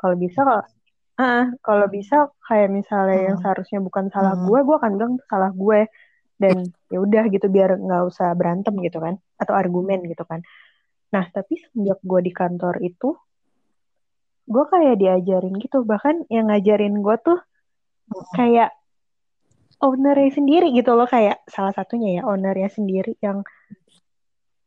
[0.00, 0.62] kalau bisa kalau
[1.20, 2.16] ah kalau bisa
[2.48, 3.42] kayak misalnya yang Mm.
[3.44, 4.48] seharusnya bukan salah Mm-mm.
[4.48, 5.80] gue gue akan bilang itu salah gue
[6.40, 6.56] dan
[6.88, 10.40] ya udah gitu biar nggak usah berantem gitu kan atau argumen gitu kan
[11.10, 13.18] nah tapi semenjak gue di kantor itu
[14.50, 15.86] gue kayak diajarin gitu.
[15.86, 17.38] Bahkan yang ngajarin gue tuh
[18.34, 18.74] kayak
[19.78, 21.06] ownernya sendiri gitu loh.
[21.06, 23.46] Kayak salah satunya ya ownernya sendiri yang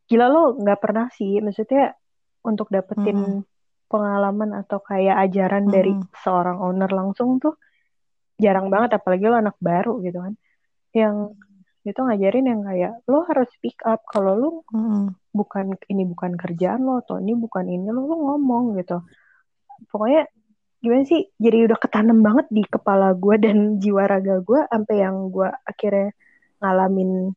[0.08, 1.44] gila lo nggak pernah sih.
[1.44, 1.92] Maksudnya
[2.48, 3.44] untuk dapetin
[3.92, 6.16] pengalaman atau kayak ajaran dari Mm-mm.
[6.24, 7.60] seorang owner langsung tuh
[8.40, 8.96] jarang banget.
[9.04, 10.34] Apalagi lo anak baru gitu kan.
[10.96, 11.16] Yang
[11.84, 14.00] itu ngajarin yang kayak lo harus speak up.
[14.08, 15.12] Kalau lo Mm-mm.
[15.34, 19.02] Bukan ini bukan kerjaan lo atau ini bukan ini lo lo ngomong gitu.
[19.90, 20.30] Pokoknya
[20.80, 25.34] gimana sih jadi udah ketanam banget di kepala gue dan jiwa raga gue sampai yang
[25.34, 26.14] gue akhirnya
[26.62, 27.34] ngalamin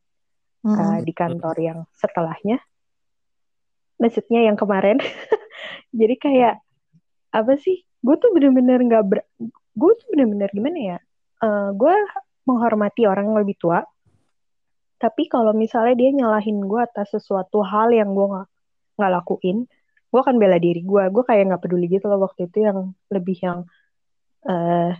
[0.63, 1.03] uh, Mm-mm.
[1.03, 2.61] di kantor yang setelahnya.
[3.97, 5.01] Maksudnya yang kemarin.
[5.99, 6.61] Jadi kayak
[7.33, 9.19] apa sih gue tuh bener-bener nggak ber
[9.77, 10.99] gue tuh bener-bener gimana ya
[11.37, 11.95] Eh gue
[12.49, 13.85] menghormati orang yang lebih tua
[14.97, 18.47] tapi kalau misalnya dia nyalahin gue atas sesuatu hal yang gue nggak
[18.97, 19.69] nggak lakuin
[20.07, 22.79] gue akan bela diri gue gue kayak nggak peduli gitu loh waktu itu yang
[23.09, 23.59] lebih yang
[24.43, 24.93] eh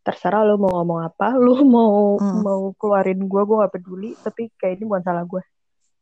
[0.00, 2.42] terserah lu mau ngomong apa lu mau Hmm.
[2.42, 5.42] mau keluarin gue gue nggak peduli tapi kayak ini bukan salah gue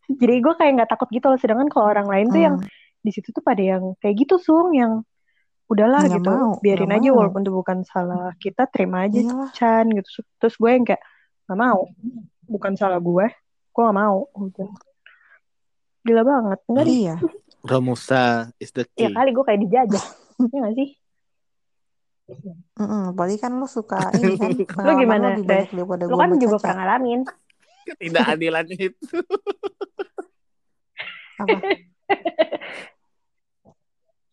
[0.20, 2.66] jadi gue kayak nggak takut gitu loh sedangkan kalau orang lain tuh yang Mm.
[3.02, 5.06] di situ tuh pada yang kayak gitu sung yang
[5.66, 7.16] udahlah Nggak gitu mau, biarin aja mau.
[7.18, 9.50] walaupun itu bukan salah kita terima aja Iyalah.
[9.52, 11.02] Chan gitu terus gue yang kayak
[11.46, 11.86] nggak mau
[12.46, 13.26] bukan salah gue
[13.68, 14.70] gue nggak mau udah
[16.00, 17.16] gila banget enggak Iya.
[17.62, 18.22] Romusa
[18.56, 19.12] is the ya key.
[19.12, 20.04] kali gue kayak dijajah
[20.52, 20.90] ya nggak sih
[22.26, 23.14] Mm-mm.
[23.14, 24.50] Apalagi kan lu suka ini kan
[24.82, 25.46] lu gimana lu
[25.86, 26.62] gue kan juga Caca.
[26.64, 27.20] pernah ngalamin
[27.86, 28.98] Ketidakadilan itu.
[31.36, 31.58] Apa?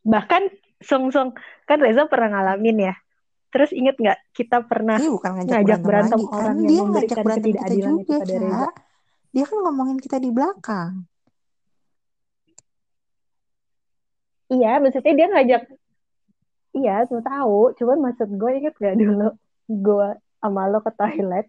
[0.04, 0.50] bahkan
[0.80, 1.32] sung sung
[1.64, 2.96] kan Reza pernah ngalamin ya
[3.54, 6.66] terus inget nggak kita pernah Ini bukan ngajak, ngajak berantem, berantem lagi kan orang yang
[6.66, 8.50] dia ngajak berantem kita ketidakadilan juga, pada Reza.
[8.50, 8.68] Ca.
[9.34, 10.94] Dia kan ngomongin kita di belakang.
[14.54, 15.64] Iya, maksudnya dia ngajak.
[16.74, 17.60] Iya, gue tahu.
[17.78, 19.30] Cuman maksud gue inget gak dulu
[19.70, 20.08] gue
[20.42, 21.48] sama lo ke toilet,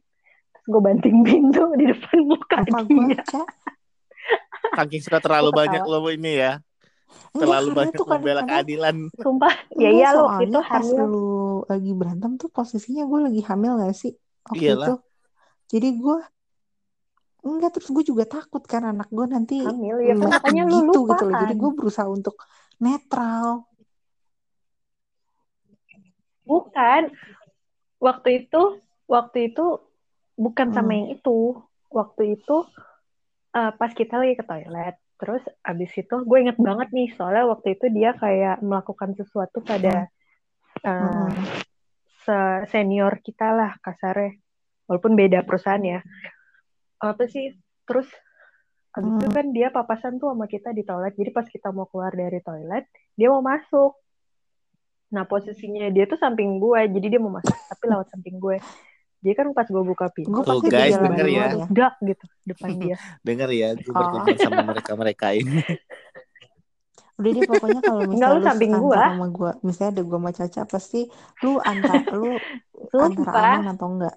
[0.54, 3.20] terus gue banting pintu di depan muka Apa dia.
[4.76, 6.60] Saking suka terlalu banyak lo ini ya.
[7.34, 8.96] Terlalu banyak tuh kan membela karena keadilan.
[9.18, 11.04] Sumpah, ya iya lo soalnya itu pas hamil.
[11.10, 11.26] lu
[11.66, 14.12] lagi berantem tuh posisinya gue lagi hamil gak sih
[14.46, 14.86] waktu Iyalah.
[14.86, 14.94] itu.
[15.74, 16.16] Jadi gue
[17.44, 20.98] enggak terus gue juga takut kan anak gue nanti Hamil, ya kan makanya lu gitu
[21.04, 21.34] lupa gitu loh.
[21.42, 21.60] Jadi kan.
[21.62, 22.34] gue berusaha untuk
[22.80, 23.48] netral.
[26.44, 27.02] Bukan.
[28.00, 28.62] Waktu itu,
[29.08, 29.64] waktu itu
[30.36, 30.96] bukan sama Hmm.
[31.00, 31.38] yang itu.
[31.88, 32.56] Waktu itu
[33.54, 34.94] eh, pas kita lagi ke toilet.
[35.14, 40.10] Terus abis itu gue inget banget nih soalnya waktu itu dia kayak melakukan sesuatu pada
[40.84, 41.30] Mm-mm.
[42.26, 44.36] se- senior kita lah kasarnya.
[44.90, 46.00] Walaupun beda perusahaan ya.
[47.00, 47.54] Apa sih?
[47.88, 48.08] Terus
[48.94, 49.34] abis itu Hmm.
[49.34, 51.14] kan dia papasan tuh sama kita di toilet.
[51.16, 52.84] Jadi pas kita mau keluar dari toilet,
[53.16, 53.96] dia mau masuk.
[55.14, 58.58] Nah posisinya dia tuh samping gue, jadi dia mau masuk tapi lewat samping gue.
[59.24, 61.46] Jadi kan pas gue buka pintu, Gue Tuh, pasti di guys, jalan denger ya.
[61.48, 61.66] ya.
[61.72, 62.96] dak gitu depan dia.
[63.24, 64.00] Dengar ya, gue Oh.
[64.04, 65.64] berteman sama mereka-mereka ini.
[67.14, 68.98] Udah deh pokoknya kalau misalnya lu lu samping gua.
[69.06, 71.00] sama gue, misalnya ada gue sama Caca pasti
[71.40, 72.30] lu antar lu
[72.92, 74.16] antara aman atau enggak.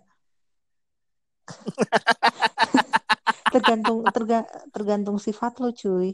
[3.47, 4.39] tergantung terga,
[4.70, 6.12] tergantung sifat lu cuy.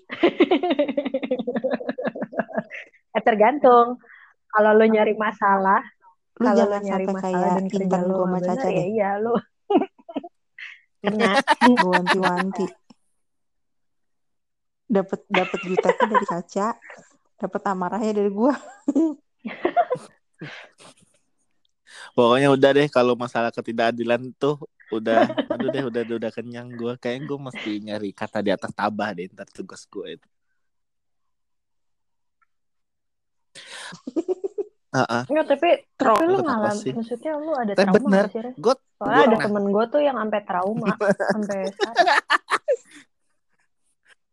[3.10, 3.98] eh tergantung.
[4.46, 5.82] Kalau lo nyari masalah,
[6.42, 8.88] Lu kalau jangan nyari sampai masalah kayak dan kerja intern gue sama Caca ya deh.
[8.90, 9.34] iya lo
[11.04, 11.32] kena.
[11.60, 12.66] Gue wanti-wanti.
[14.94, 16.68] dapat dapat juteknya dari kaca
[17.42, 18.54] dapat amarahnya dari gua
[22.14, 24.62] Pokoknya udah deh kalau masalah ketidakadilan tuh
[24.94, 29.10] udah aduh deh udah udah kenyang gue kayak gue mesti nyari kata di atas tabah
[29.18, 30.28] deh ntar tugas gue itu
[34.94, 35.24] Heeh.
[35.30, 36.94] Enggak, tapi Trauma tapi lu kenapa ngalam, sih?
[36.94, 38.26] maksudnya lu ada Tapi trauma bener.
[38.30, 38.42] sih,
[38.98, 39.46] Soalnya gua ada pernah.
[39.50, 40.88] temen gue tuh yang sampai trauma,
[41.34, 41.60] sampai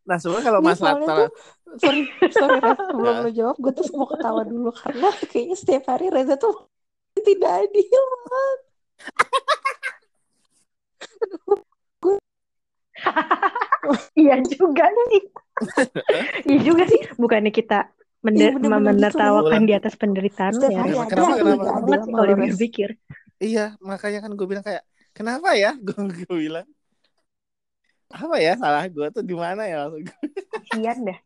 [0.08, 1.28] nah sebenarnya kalau soalnya tra- tuh
[1.78, 2.00] sorry
[2.34, 3.22] sorry Reza sebelum Ya.
[3.22, 6.66] lo jawab gue tuh mau ketawa dulu karena kayaknya setiap hari Reza tuh
[7.26, 8.58] tidak adil banget.
[14.18, 15.22] Iya juga sih.
[16.44, 17.00] Iya juga sih.
[17.16, 20.80] Bukannya kita Iya, mender bener-bener gitu, menertawakan di atas penderitaan lu Setiap ya.
[20.80, 22.90] hari Kenapa- ada kenapa- banget sih kalau dipikir.
[23.40, 25.72] iya makanya kan gue bilang kayak kenapa ya?
[25.86, 26.66] Gue gue bilang.
[28.10, 28.54] Apa ya?
[28.54, 29.86] Salah gue tuh di mana ya?
[29.86, 30.16] Maksud gue
[30.50, 31.18] Kasian deh.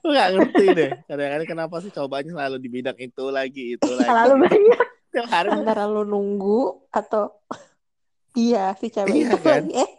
[0.00, 0.90] gue nggak ngerti deh.
[1.04, 4.06] Kadang-kadang kenapa sih cobanya selalu di bidang itu lagi itu lagi.
[4.06, 4.80] Selalu banyak.
[5.10, 5.48] tiap hari.
[5.50, 7.34] Antara lo nunggu atau
[8.34, 9.62] iya si cewek Iya, itu kan?
[9.62, 9.90] lagi eh.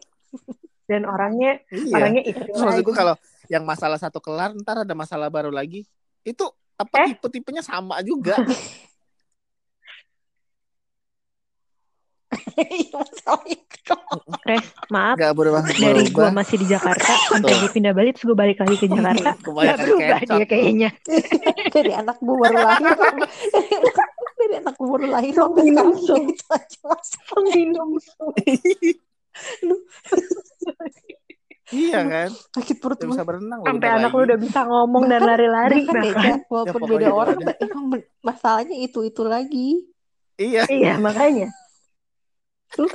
[0.86, 1.94] Dan orangnya iya.
[1.94, 2.84] orangnya itu maksud lagi.
[2.84, 3.16] gue kalau
[3.46, 5.86] yang masalah satu kelar ntar ada masalah baru lagi
[6.26, 6.46] itu
[6.76, 7.08] apa Eh?
[7.16, 8.36] tipe-tipenya sama juga
[12.56, 13.96] Iya, masalah itu.
[14.48, 15.16] Res, maaf.
[15.16, 18.76] nggak berubah Dari gua masih di Jakarta sampai dia pindah balik terus gue balik lagi
[18.80, 19.30] ke Jakarta.
[19.40, 20.90] Gak berubah kecap dia kayaknya.
[21.72, 22.96] dari anak gue baru lahir
[24.36, 26.72] dari anak gue baru lahir sampai Minum sekarang
[27.56, 28.36] sup.
[31.72, 35.18] Iya kan sakit perut gue bisa berenang loh Sampai anak lu udah bisa ngomong dan
[35.18, 35.80] Bahkan- lari-lari.
[35.82, 36.38] bahkan ya, Bahkan.
[36.38, 37.86] Ca, walaupun Ya, beda gitu orang emang
[38.22, 39.70] masalahnya itu itu lagi
[40.36, 41.50] iya Iya, makanya.
[42.76, 42.86] lu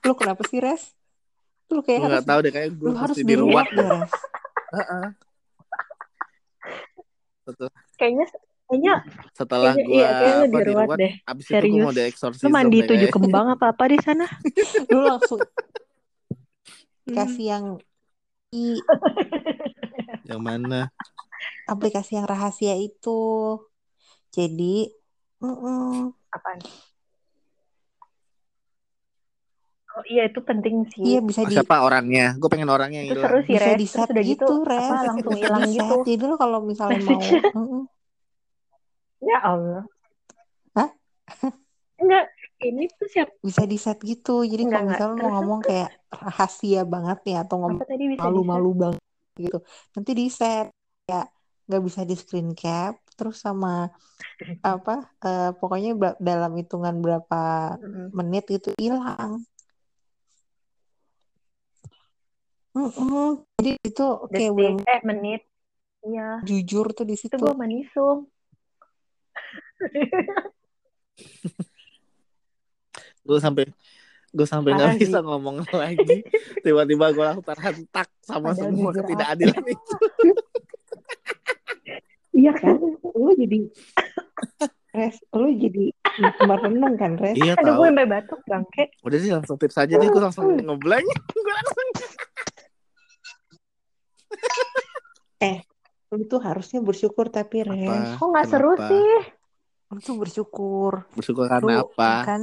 [0.00, 0.92] lu kenapa sih res
[1.66, 4.10] lu kayak harus nggak tahu deh kayak gue lu harus deh res
[4.70, 5.06] Heeh.
[7.44, 7.68] Betul.
[7.94, 8.26] Kayaknya
[8.64, 8.94] kayaknya
[9.32, 11.12] setelah gue iya kayaknya lu apa diruat diruat deh.
[11.24, 11.76] abis itu gue Serius.
[11.78, 14.26] mau Lu dieksorsism mandi tujuh kembang apa apa di sana?
[14.92, 15.40] lu langsung
[17.04, 17.12] Hmm.
[17.14, 17.64] kasih yang
[18.54, 18.78] i
[20.30, 20.88] yang mana
[21.66, 23.20] aplikasi yang rahasia itu
[24.30, 24.90] jadi
[25.42, 26.14] mm-mm.
[26.34, 26.58] Apaan?
[29.94, 31.06] Oh iya itu penting sih.
[31.06, 33.78] iya bisa di siapa orangnya gue pengen orangnya yang Itu hilang seru sih bisa Res.
[33.78, 35.96] di set udah gitu gitu res apa langsung hilang gitu.
[36.02, 37.22] jadi lu kalau misalnya mau.
[39.24, 39.82] Ya Allah.
[40.76, 40.90] Hah?
[42.74, 43.32] Ini tuh siapa?
[43.44, 47.36] bisa di set gitu jadi Enggak, kalau misalnya mau Terus ngomong kayak rahasia banget nih
[47.44, 47.80] atau ngomong
[48.16, 49.02] malu-malu banget
[49.36, 49.58] gitu
[49.92, 50.66] nanti di set
[51.04, 51.28] ya
[51.68, 53.92] nggak bisa di screen cap terus sama
[54.64, 54.94] apa
[55.28, 57.42] eh, pokoknya dalam hitungan berapa
[57.76, 58.06] Mm-mm.
[58.16, 59.44] menit itu hilang
[62.72, 63.44] Mm-mm.
[63.60, 65.40] jadi itu kayak belum Detik, eh menit.
[66.04, 68.18] Iya, jujur tuh di itu situ gue manisung.
[73.24, 73.64] gue sampai
[74.34, 76.26] gue sampai nggak bisa ngomong lagi.
[76.64, 79.96] Tiba-tiba gue langsung terhentak sama Padahal semua ketidakadilan itu.
[82.34, 82.76] Iya kan?
[83.14, 83.58] Lu jadi
[84.94, 85.90] res lu jadi
[86.46, 87.34] merenung kan res?
[87.38, 88.90] Iya Aduh, gue sampai batuk bangke.
[89.06, 91.06] udah sih langsung tips aja deh gue langsung ngeblank.
[91.34, 91.86] Gue langsung
[96.14, 98.14] lu tuh harusnya bersyukur tapi res.
[98.14, 99.10] Kok nggak seru sih?
[99.90, 100.92] lu tuh bersyukur.
[101.18, 102.10] Bersyukur lu karena apa?
[102.22, 102.42] kan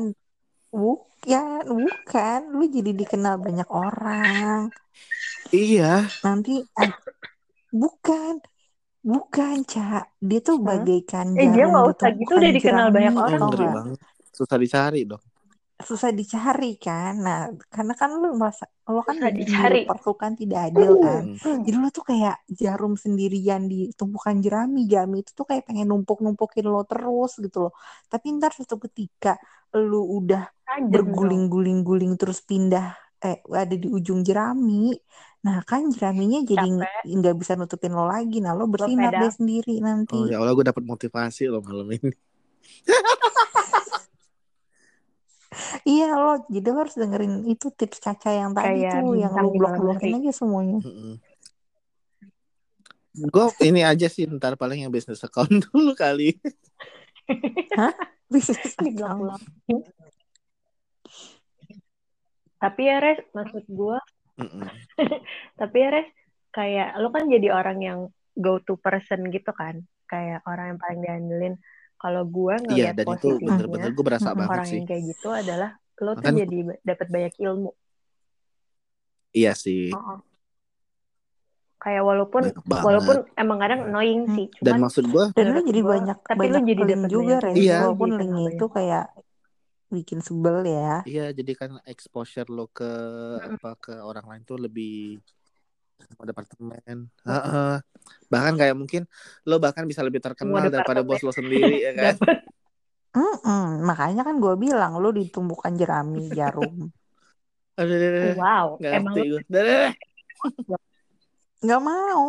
[0.72, 2.40] bukan bukan.
[2.52, 4.72] Lu jadi dikenal banyak orang.
[5.52, 6.08] Iya.
[6.24, 6.92] Nanti ah,
[7.72, 8.40] bukan
[9.02, 12.10] bukan cak dia tuh bagaikan Eh, dia nggak di usah.
[12.14, 13.86] Gitu, udah dikenal banyak orang.
[14.32, 15.22] susah dicari dong
[15.84, 17.20] susah dicari kan.
[17.20, 19.84] Nah karena kan lu merasa lo kan Susah dicari.
[19.86, 21.24] diperlakukan tidak adil kan.
[21.38, 21.62] Hmm.
[21.66, 24.88] jadi lo tuh kayak jarum sendirian di tumpukan jerami.
[24.88, 27.74] Jerami itu tuh kayak pengen numpuk numpukin lo terus gitu loh.
[28.08, 29.38] Tapi ntar suatu ketika
[29.76, 30.48] lu udah
[30.88, 34.92] berguling-guling-guling terus pindah eh ada di ujung jerami.
[35.46, 36.70] Nah kan jeraminya jadi
[37.06, 38.42] nggak bisa nutupin lo lagi.
[38.42, 40.18] Nah lo bersinar deh sendiri nanti.
[40.18, 42.12] Oh ya Allah gue dapet motivasi loh malam ini
[45.84, 49.50] iya lo jadi lo harus dengerin itu tips Caca yang tadi Kayak tuh yang lo
[49.52, 50.80] blok-blokin aja semuanya.
[53.12, 56.40] Gue ini aja sih ntar paling yang bisnis account dulu kali.
[58.32, 59.36] Bisnis Di account.
[62.62, 63.98] Tapi ya Res, maksud gue,
[65.60, 66.10] tapi ya Res,
[66.54, 68.00] kayak lo kan jadi orang yang
[68.38, 71.56] go to person gitu kan, kayak orang yang paling diandelin.
[72.02, 75.28] Kalau gue iya ngelihat dan itu bener-bener gue berasa banget orang sih yang kayak gitu
[75.30, 75.70] adalah
[76.02, 77.72] lo tuh Kan- jadi dapat banyak ilmu.
[79.32, 80.18] iya sih Oh,
[81.78, 84.36] kayak walaupun walaupun emang kadang annoying Hmm.
[84.36, 86.90] sih Dan cuman maksud gue, Dan menurut jadi gua- banyak tapi lu banyak jadi link
[86.92, 87.54] dapet juga Ren.
[87.56, 87.78] Iya.
[87.80, 89.06] Walaupun jadi linknya banyak itu kayak
[89.92, 90.94] bikin sebel ya.
[91.04, 93.56] iya jadi kan exposure lo ke Mm-mm.
[93.56, 95.20] apa ke orang lain tuh lebih
[96.04, 96.98] semua departemen.
[97.22, 97.74] Heeh.
[98.28, 99.06] Bahkan kayak mungkin
[99.44, 102.16] lo bahkan bisa lebih terkenal daripada bos lo sendiri ya kan.
[102.18, 102.38] Dapet.
[103.12, 103.84] Mm-mm.
[103.84, 106.88] Makanya kan gue bilang lu ditumbuhkan jerami jarum.
[107.76, 109.42] Aduh, wow Nggak emang gue.
[111.62, 112.26] Nggak mau.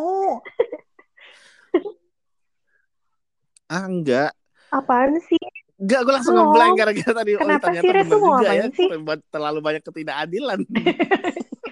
[3.66, 4.32] Ah enggak.
[4.68, 5.40] apaan sih
[5.76, 6.40] Enggak, gue langsung Oh.
[6.46, 7.30] ngeblank gara-gara tadi.
[7.34, 8.64] oh, Kenapa sih, Lu mau juga ya.
[8.70, 8.88] sih?
[9.28, 10.58] Terlalu banyak ketidakadilan.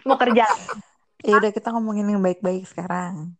[0.02, 0.44] mau kerja
[1.26, 3.36] Ya udah kita ngomongin yang baik-baik sekarang.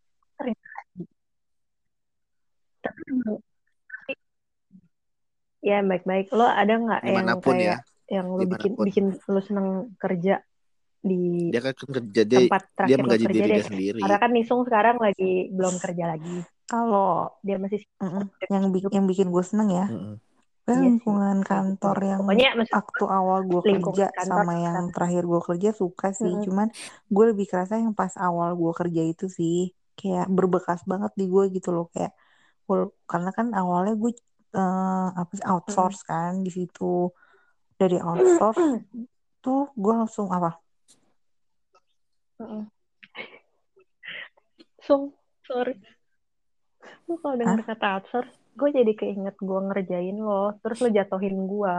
[5.60, 7.76] ya baik-baik lo ada nggak yang Di mana pun ya.
[7.76, 7.78] kayak
[8.10, 8.84] yang lo bikin Di mana pun.
[8.88, 9.66] bikin lo seneng
[10.00, 10.34] kerja
[11.00, 11.20] di
[11.52, 14.00] Dia kan kerja dia, tempat dia terakhir lo menggaji kerja diri dia sendiri.
[14.00, 16.36] karena kan Nisung sekarang lagi belum kerja lagi
[16.70, 17.08] Kalau
[17.42, 20.14] dia masih mm-mm, yang bi- yang bikin gue seneng ya, Mm-mm.
[20.66, 20.86] Kan Iya sih.
[20.86, 24.92] lingkungan kantor yang pokoknya waktu awal gue lingkungan kerja kantor sama yang kan.
[24.94, 26.30] terakhir gue kerja suka sih.
[26.30, 26.44] Mm-mm.
[26.46, 26.66] Cuman
[27.10, 31.44] gue lebih kerasa yang pas awal gue kerja itu sih kayak berbekas banget di gue
[31.52, 32.12] gitu loh kayak
[33.04, 34.14] karena kan awalnya gue
[34.54, 37.10] eh, apa sih outsource kan di situ
[37.74, 38.60] dari outsource
[39.44, 40.54] tuh gue langsung apa
[42.40, 42.64] Mm-mm.
[44.80, 45.12] Sung,
[45.44, 45.76] sorry.
[47.04, 50.32] Lu kalau denger kata outsource, gue jadi keinget gue ngerjain lo,
[50.62, 51.74] terus lo jatuhin gue.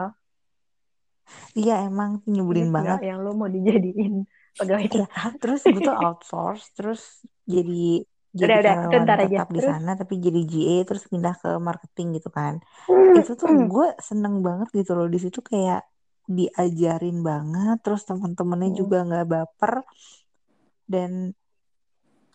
[1.59, 4.13] iya emang nyebelin banget yang lo mau dijadiin
[4.57, 5.01] pegawai Iya,
[5.41, 7.01] terus gue tuh outsource terus
[7.53, 7.73] jadi
[8.39, 9.38] jadi Udah, udah, bentar aja.
[9.38, 9.65] tetap di Terus?
[9.69, 12.53] sana tapi jadi GA terus pindah ke marketing gitu kan
[12.88, 13.17] Hmm.
[13.17, 15.79] itu tuh gue seneng banget gitu loh di situ kayak
[16.38, 18.79] diajarin banget terus teman-temannya Hmm.
[18.79, 19.73] juga nggak baper
[20.88, 21.34] dan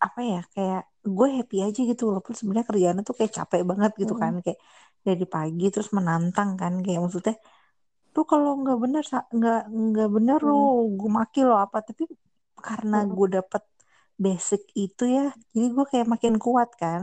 [0.07, 0.83] apa ya kayak
[1.19, 4.23] gue happy aja gitu walaupun sebenarnya kerjaannya tuh kayak capek banget gitu Hmm.
[4.23, 4.59] kan kayak
[5.07, 7.35] dari pagi terus menantang kan kayak maksudnya
[8.17, 9.03] lu kalau nggak bener
[9.39, 10.55] nggak nggak bener lu
[10.99, 11.79] gue maki lo apa?
[11.89, 12.03] Tapi
[12.67, 13.17] karena Hmm.
[13.17, 13.63] gue dapet
[14.25, 15.23] basic itu ya
[15.55, 17.03] jadi gue kayak makin kuat kan.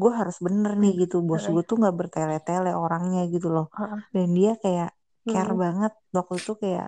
[0.00, 3.66] Gue harus bener nih gitu bos gue tuh nggak bertele-tele orangnya gitu loh.
[4.14, 4.88] Dan dia kayak
[5.30, 6.86] care banget waktu itu kayak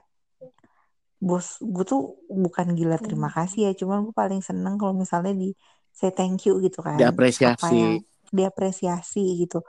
[1.29, 2.01] bos gue tuh
[2.45, 5.47] bukan gila terima kasih ya cuman gue paling seneng kalau misalnya di
[5.95, 6.99] say thank you gitu kan.
[6.99, 7.79] Apa Diapresiasi.
[7.79, 8.03] yang
[8.35, 9.63] diapresiasi gitu.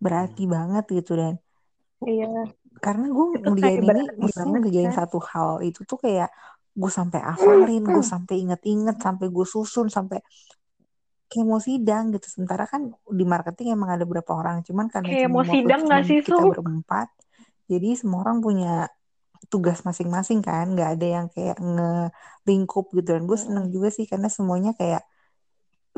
[0.00, 1.36] Berarti banget gitu dan.
[2.00, 2.48] Iya.
[2.80, 4.98] karena gue ngerjain kayak ini maksudnya ngerjain kan?
[5.04, 6.32] satu hal itu tuh kayak
[6.72, 10.24] gue sampai hafalin gue sampai inget-inget sampai gue susun sampai
[11.28, 12.24] kayak mau sidang gitu.
[12.40, 16.02] Sementara kan di marketing emang ada berapa orang cuman karena Kayak cuma mau sidang nggak
[16.08, 17.08] sih, kita berempat
[17.68, 18.88] jadi semua orang punya
[19.52, 24.28] tugas masing-masing kan nggak ada yang kayak ngelingkup gitu dan gue seneng juga sih karena
[24.36, 25.02] semuanya kayak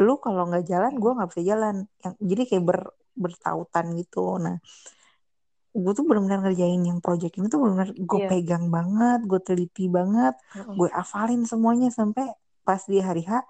[0.05, 2.79] lu kalau nggak jalan gue nggak bisa jalan yang jadi kayak ber,
[3.23, 4.57] bertautan gitu nah
[5.73, 8.29] gue tuh benar-benar ngerjain yang project ini tuh benar-benar gue Iya.
[8.31, 10.75] pegang banget gue teliti banget Heeh.
[10.79, 12.25] gue hafalin semuanya sampai
[12.67, 13.41] pas di hari H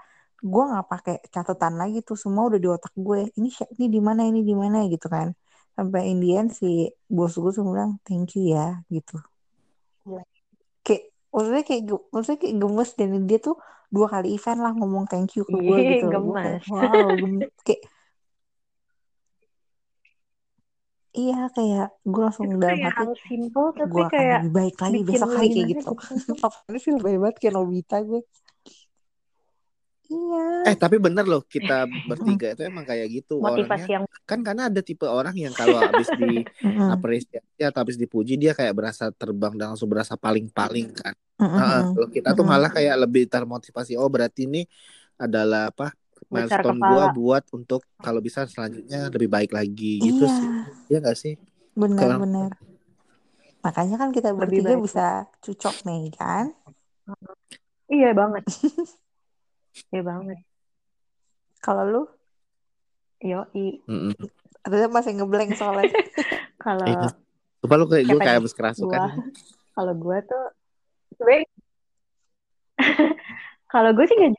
[0.43, 3.49] gue nggak pakai catatan lagi tuh semua udah di otak gue ini
[3.79, 5.29] ini di mana ini di mana gitu kan
[5.77, 6.67] sampai in the end si
[7.11, 9.32] bos gue tuh bilang thank you ya gitu.
[10.83, 11.83] Kayak maksudnya kayak
[12.13, 13.57] maksudnya kayak gemes dan dia tuh
[13.93, 16.65] dua kali event lah ngomong thank you ke gue Ih, gitu gue kayak gemes.
[16.73, 17.83] wow gemes kayak
[21.13, 25.01] iya kayak gue langsung Itu dalam hati hal simple tapi gue akan lebih baik lagi
[25.05, 25.91] besok hari kayak gitu.
[26.47, 28.21] apalagi sih lebih banget kayak Nobita gue
[30.13, 30.47] iya.
[30.69, 33.89] Eh tapi bener loh kita bertiga itu emang kayak gitu Motivasi orangnya.
[33.89, 36.45] yang kan karena ada tipe orang yang kalau habis di
[36.95, 41.15] apresiasi atau habis dipuji dia kayak berasa terbang dan langsung berasa paling-paling kan.
[41.43, 44.63] Heeh, kalau kita tuh malah kayak lebih termotivasi oh berarti ini
[45.19, 45.91] adalah apa
[46.31, 50.37] milestone gua buat untuk kalau bisa selanjutnya lebih baik lagi gitu iya.
[50.39, 50.49] sih.
[50.87, 51.35] Iya gak sih?
[51.75, 52.53] Kalau benar-benar
[53.63, 55.07] makanya kan kita bertiga bisa
[55.39, 56.51] cocok nih kan?
[57.87, 58.43] Iya banget.
[59.93, 60.39] Iya banget.
[61.63, 62.03] kalau lu
[63.23, 63.79] Yoi.
[63.87, 64.15] Mm-mm.
[64.67, 65.87] ada masih ngeblank soalnya
[66.65, 67.09] Kalau Iya.
[67.63, 68.91] Lupa lu kayak gue kayak habis kerasukan.
[68.91, 69.15] gua
[69.73, 70.45] kalau gue tuh
[71.17, 71.49] sebenarnya
[73.73, 74.33] kalau gue sih nggak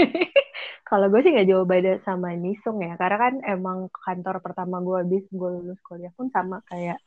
[0.90, 5.06] kalau gue sih nggak jauh beda sama Nisung ya karena kan emang kantor pertama gue
[5.06, 6.98] habis gue lulus kuliah pun sama kayak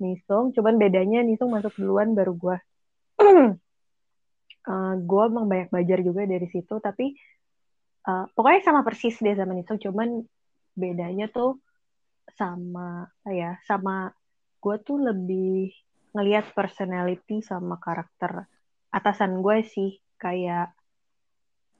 [0.00, 2.56] Nisung cuman bedanya Nisung masuk duluan baru gue
[4.60, 7.16] Eh, gue emang banyak belajar juga dari situ tapi
[8.04, 10.20] eh, pokoknya sama persis deh sama Nisung cuman
[10.76, 11.56] bedanya tuh
[12.36, 14.12] sama ya sama
[14.60, 15.72] gue tuh lebih
[16.12, 18.44] ngelihat personality sama karakter
[18.92, 19.96] atasan gue sih.
[20.20, 20.76] Kayak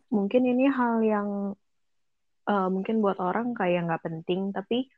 [0.09, 1.29] mungkin ini hal yang
[2.49, 4.89] uh, mungkin buat orang kayak nggak penting tapi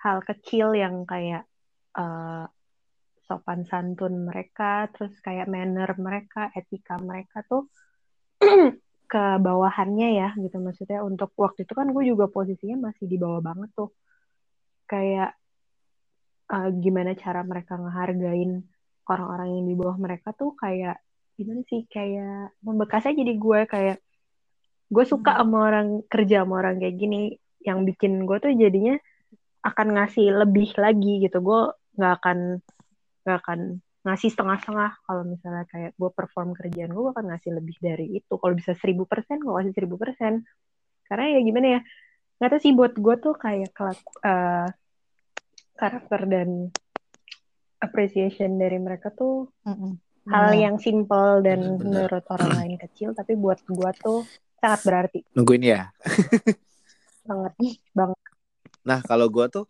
[0.00, 1.44] hal kecil yang kayak
[1.92, 2.48] uh,
[3.24, 7.68] sopan santun mereka terus kayak manner mereka etika mereka tuh
[9.10, 10.56] ke bawahannya ya gitu.
[10.58, 13.90] Maksudnya untuk waktu itu kan gue juga posisinya masih di bawah banget tuh.
[14.90, 15.36] Kayak
[16.50, 18.64] uh, gimana cara mereka ngehargain
[19.06, 20.98] orang-orang yang di bawah mereka tuh kayak
[21.34, 23.98] gimana sih kayak membekasnya jadi gue kayak
[24.88, 25.40] gue suka hmm.
[25.42, 27.38] sama orang kerja sama orang kayak gini.
[27.64, 28.98] Yang bikin gue tuh jadinya
[29.64, 31.38] akan ngasih lebih lagi gitu.
[31.40, 32.38] Gue nggak akan
[33.24, 33.60] nggak akan
[34.04, 34.92] ngasih setengah-setengah.
[35.08, 38.34] Kalau misalnya kayak gue perform kerjaan gue akan ngasih lebih dari itu.
[38.36, 40.44] Kalau bisa seribu persen gue kasih seribu persen.
[41.08, 41.80] Karena ya gimana ya
[42.38, 44.68] nggak tahu sih buat gue tuh kayak uh,
[45.74, 46.48] karakter dan
[47.80, 49.92] appreciation dari mereka tuh mm -mm.
[50.28, 51.80] hal yang simple dan Bener.
[51.80, 53.16] menurut orang lain kecil.
[53.16, 54.28] Tapi buat gue tuh
[54.60, 55.20] sangat berarti.
[55.32, 55.88] Nungguin ya?
[57.24, 57.52] Banget
[57.96, 58.20] banget.
[58.84, 59.64] Nah kalau gue tuh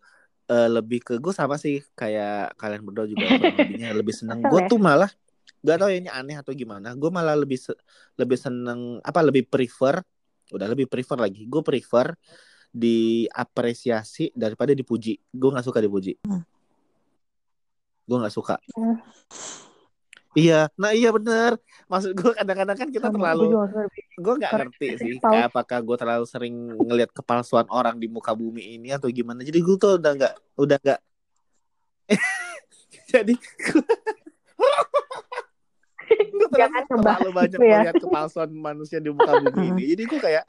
[0.50, 3.24] uh, lebih ke gue sama sih kayak kalian berdua juga
[3.58, 4.68] lebihnya lebih seneng gue ya?
[4.68, 5.10] tuh malah
[5.64, 7.72] gak tau ya ini aneh atau gimana gue malah lebih se
[8.20, 10.04] lebih seneng apa lebih prefer
[10.52, 12.12] udah lebih prefer lagi gue prefer
[12.74, 16.42] diapresiasi daripada dipuji gue nggak suka dipuji hmm.
[18.04, 19.73] gue nggak suka hmm.
[20.34, 21.54] Iya, nah iya bener.
[21.86, 23.54] Maksud gue kadang-kadang kan kita terlalu,
[24.18, 28.74] gue nggak ngerti sih, kayak apakah gue terlalu sering ngelihat kepalsuan orang di muka bumi
[28.74, 29.46] ini atau gimana.
[29.46, 31.00] Jadi gue tuh udah nggak, udah nggak.
[33.14, 33.34] Jadi
[36.34, 37.70] gue terlalu, terlalu banyak ya.
[37.78, 39.82] melihat kepalsuan manusia di muka bumi ini.
[39.94, 40.44] Jadi gue kayak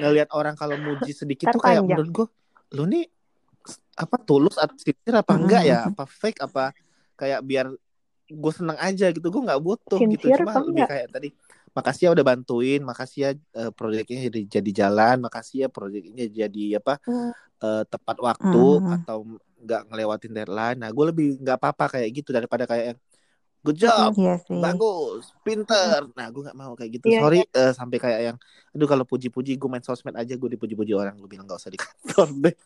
[0.00, 2.26] ngelihat orang kalau muji sedikit tuh kayak menurut gue,
[2.72, 3.04] lu nih
[4.00, 5.92] apa tulus atau sincere apa enggak ya?
[5.92, 6.72] Apa fake apa
[7.20, 7.68] kayak biar
[8.26, 10.90] gue seneng aja gitu gue nggak butuh Sincere gitu cuma lebih enggak?
[10.90, 11.28] kayak tadi
[11.76, 16.80] makasih ya udah bantuin makasih ya uh, proyeknya jadi jadi jalan makasih ya proyeknya jadi
[16.82, 17.30] apa hmm.
[17.62, 18.94] uh, tepat waktu hmm.
[19.02, 19.18] atau
[19.62, 22.98] nggak ngelewatin deadline nah gue lebih nggak apa-apa kayak gitu daripada kayak yang
[23.62, 27.50] good job iya bagus pinter nah gue nggak mau kayak gitu iya, sorry iya.
[27.54, 28.36] Uh, sampai kayak yang
[28.74, 31.78] aduh kalau puji-puji gue main sosmed aja gue dipuji-puji orang gue bilang nggak usah di
[31.78, 32.56] kantor deh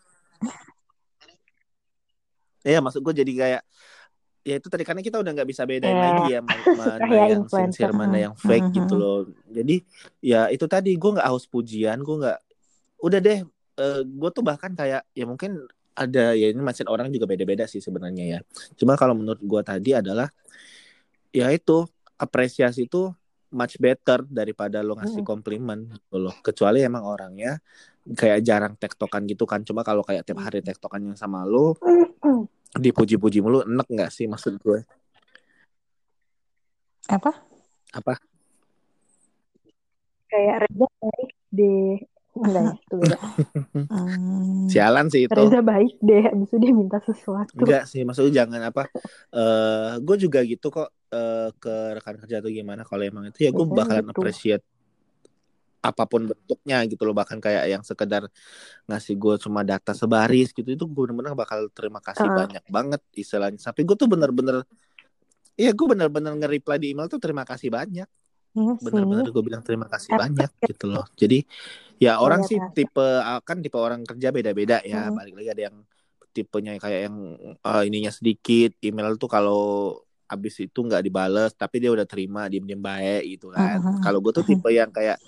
[2.60, 3.62] Iya, maksud gue jadi kayak
[4.40, 6.04] ya itu tadi karena kita udah nggak bisa bedain yeah.
[6.16, 6.40] lagi ya
[6.80, 8.78] mana ya, yang sincere mana yang fake mm -hmm.
[8.84, 9.18] gitu loh.
[9.52, 9.76] Jadi
[10.24, 12.38] ya itu tadi gue nggak haus pujian gue nggak
[13.00, 17.12] udah deh uh, eh, gue tuh bahkan kayak ya mungkin ada ya ini mindset orang
[17.12, 18.40] juga beda-beda sih sebenarnya ya.
[18.80, 20.32] Cuma kalau menurut gue tadi adalah
[21.30, 21.84] ya itu
[22.16, 23.12] apresiasi itu
[23.50, 26.32] much better daripada lo ngasih komplimen gitu loh.
[26.40, 27.60] Kecuali emang orangnya
[28.16, 29.60] kayak jarang tektokan gitu kan.
[29.66, 31.76] Cuma kalau kayak tiap hari tektokan yang sama lo
[32.78, 34.86] dipuji-puji mulu enak nggak sih maksud gue?
[37.10, 37.34] Apa?
[37.96, 38.14] Apa?
[40.30, 41.98] Kayak Reza baik deh.
[42.30, 43.18] Enggak ya itu beda.
[43.90, 44.70] Hmm.
[44.70, 45.34] sialan sih itu.
[45.34, 47.58] Reza baik deh abis itu dia minta sesuatu.
[47.58, 48.86] Enggak sih maksudnya jangan apa
[49.34, 53.50] uh, gue juga gitu kok uh, ke rekan kerja atau gimana kalau emang itu ya
[53.50, 54.12] gue bakalan gitu.
[54.14, 54.64] appreciate
[55.80, 57.16] apa pun bentuknya gitu loh.
[57.16, 58.28] Bahkan kayak yang sekedar
[58.86, 62.36] ngasih gue cuma data sebaris gitu itu gue bener-bener bakal terima kasih uh.
[62.36, 63.58] banyak banget istilahnya.
[63.60, 64.64] Sampai gue tuh bener-bener
[65.56, 68.08] iya gue bener-bener nge-reply di email tuh terima kasih banyak.
[68.50, 71.06] Iya bener-bener gue bilang terima kasih banyak gitu loh.
[71.16, 71.42] Jadi
[72.00, 73.06] ya orang sih tipe
[73.44, 75.08] kan tipe orang kerja beda-beda ya.
[75.08, 75.16] Hmm.
[75.16, 75.76] balik lagi ada yang
[76.30, 77.16] tipenya kayak yang
[77.66, 79.62] uh, ininya sedikit email tuh kalau
[80.30, 83.98] abis itu nggak dibales tapi dia udah terima diem diem baik gitu kan uh -huh.
[83.98, 85.18] kalau gue tuh tipe yang kayak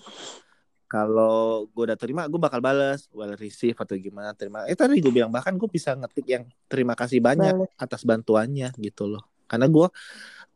[0.86, 5.10] kalau gue udah terima gue bakal balas well receive atau gimana terima eh tadi gue
[5.10, 7.80] bilang bahkan gue bisa ngetik yang terima kasih banyak Balik.
[7.80, 9.88] atas bantuannya gitu loh karena gue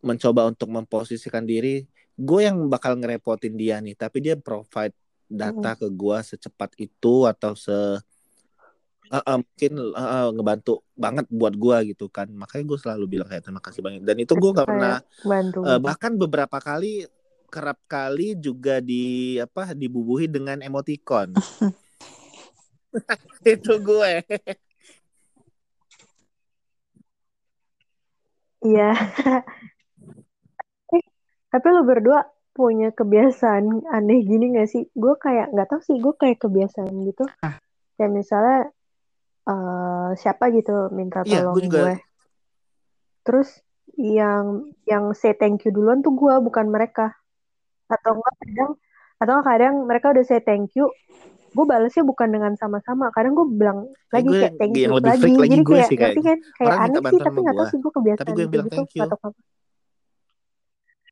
[0.05, 4.95] mencoba untuk memposisikan diri gue yang bakal ngerepotin dia nih tapi dia provide
[5.27, 5.81] data hmm.
[5.83, 7.75] ke gue secepat itu atau se
[9.13, 13.45] uh, uh, mungkin uh, ngebantu banget buat gue gitu kan makanya gue selalu bilang kayak
[13.45, 14.97] terima kasih banyak dan itu gue gak pernah
[15.63, 17.07] uh, bahkan beberapa kali
[17.49, 21.33] kerap kali juga di apa dibubuhi dengan emoticon.
[23.57, 24.13] itu gue.
[28.67, 28.91] Iya.
[30.95, 31.05] eh,
[31.49, 32.27] tapi lo berdua
[32.57, 34.89] punya kebiasaan aneh gini gak sih?
[34.97, 37.25] Gue kayak nggak tahu sih, gue kayak kebiasaan gitu.
[37.45, 37.61] Ah.
[37.97, 38.59] Kayak misalnya
[39.47, 41.79] uh, siapa gitu minta iya, tolong ya, gue, juga...
[41.81, 41.95] gue.
[43.27, 43.49] Terus
[43.97, 47.17] yang yang say thank you duluan tuh gue bukan mereka.
[47.87, 48.73] Atau enggak kadang
[49.17, 50.91] atau kadang mereka udah say thank you
[51.57, 53.09] gue balasnya bukan dengan sama-sama.
[53.17, 55.25] Kadang gue bilang lagi gue, kayak thank you lagi.
[55.25, 56.39] lagi jadi gue kayak sih, kayak, kan?
[56.61, 59.03] Kayak aneh sih tapi nggak tahu sih gue kebiasaan tapi gue bilang gitu, thank you.
[59.09, 59.29] atau apa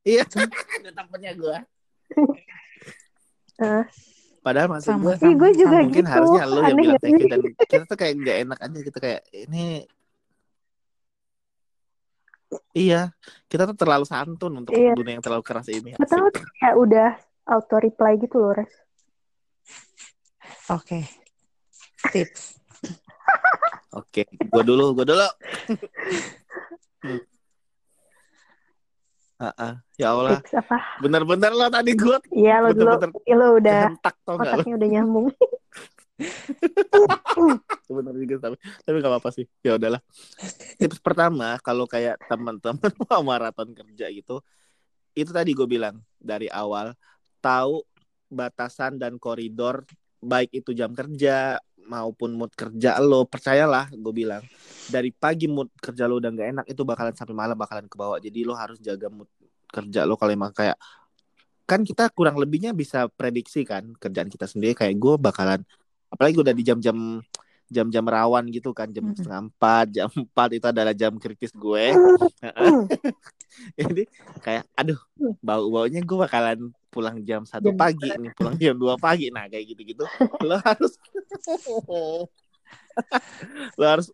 [0.04, 0.24] iya.
[0.28, 1.56] Ada tampaknya gue
[3.56, 3.84] Heeh.
[4.44, 5.82] Padahal maksud Sama, gue sama, Ih, gue juga sama.
[5.82, 6.12] mungkin gitu.
[6.12, 9.22] harusnya lo yang bilang thank you dan kita tuh kayak nggak enak aja gitu kayak
[9.32, 9.64] ini
[12.70, 13.10] iya
[13.48, 14.92] kita tuh terlalu santun untuk Iya.
[14.92, 17.10] dunia yang terlalu keras ini asik kayak udah
[17.44, 18.72] auto reply gitu loh, Res.
[20.68, 21.08] Oke.
[22.04, 22.60] Tips.
[23.90, 25.24] oke gue dulu gue dulu
[29.34, 29.74] Ah, ah.
[29.98, 30.78] ya Allah Tips apa?
[31.02, 32.94] bener-bener lo tadi gue Iya lo dulu.
[33.26, 35.26] Iya lo udah kehentak tau gak lo otaknya udah nyambung.
[37.90, 38.56] bener juga tapi
[38.86, 39.98] tapi gak apa-apa sih ya udahlah
[40.78, 42.78] tips pertama kalau kayak teman-teman
[43.10, 44.38] mau maraton kerja gitu
[45.14, 46.94] itu tadi gue bilang dari awal
[47.42, 47.82] tahu
[48.30, 49.82] batasan dan koridor
[50.22, 54.42] baik itu jam kerja maupun mood kerja lo percayalah gue bilang
[54.88, 58.18] dari pagi mood kerja lo udah nggak enak itu bakalan sampai malam bakalan ke bawah.
[58.20, 59.28] Jadi lo harus jaga mood
[59.68, 60.76] kerja lo kalau emang kayak
[61.64, 64.76] kan kita kurang lebihnya bisa prediksi kan kerjaan kita sendiri.
[64.76, 65.60] Kayak gue bakalan
[66.12, 67.20] apalagi udah di jam-jam
[67.72, 69.16] jam-jam rawan gitu kan jam Mm-mm.
[69.16, 71.94] setengah empat jam empat itu adalah jam kritis gue.
[73.78, 74.02] Jadi
[74.42, 74.98] kayak aduh
[75.40, 79.30] bau baunya gue bakalan pulang jam satu pagi nih pulang jam dua pagi.
[79.32, 80.04] Nah kayak gitu gitu
[80.42, 80.92] lo harus
[83.78, 84.08] lo harus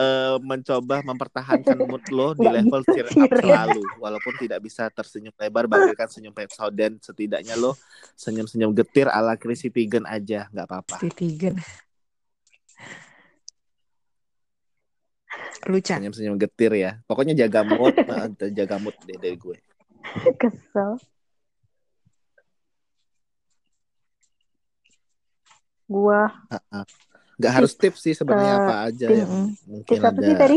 [0.00, 3.38] eh, mencoba mempertahankan mood lo di level cheer up ya.
[3.44, 3.82] selalu.
[4.00, 7.76] Walaupun tidak bisa tersenyum lebar bagaikan senyum Pepsodent setidaknya lo
[8.16, 10.48] senyum-senyum getir ala Chrissy Teigen aja.
[10.48, 10.96] Nggak apa-apa.
[15.68, 15.92] Lucu.
[15.92, 19.56] senyum-senyum getir ya pokoknya jaga mood nah, jaga mood deh dari gue
[20.40, 20.98] Kesel.
[25.86, 26.30] Gua
[27.40, 29.32] nggak harus tips sih sebenarnya Eh, apa aja tips- yang
[29.64, 30.56] mungkin tips apa ada sih tadi?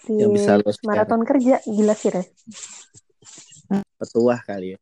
[0.00, 0.86] Di yang bisa lo share.
[0.86, 1.54] maraton kerja.
[1.66, 2.28] Gila sih, Res.
[3.98, 4.78] petuah kali ya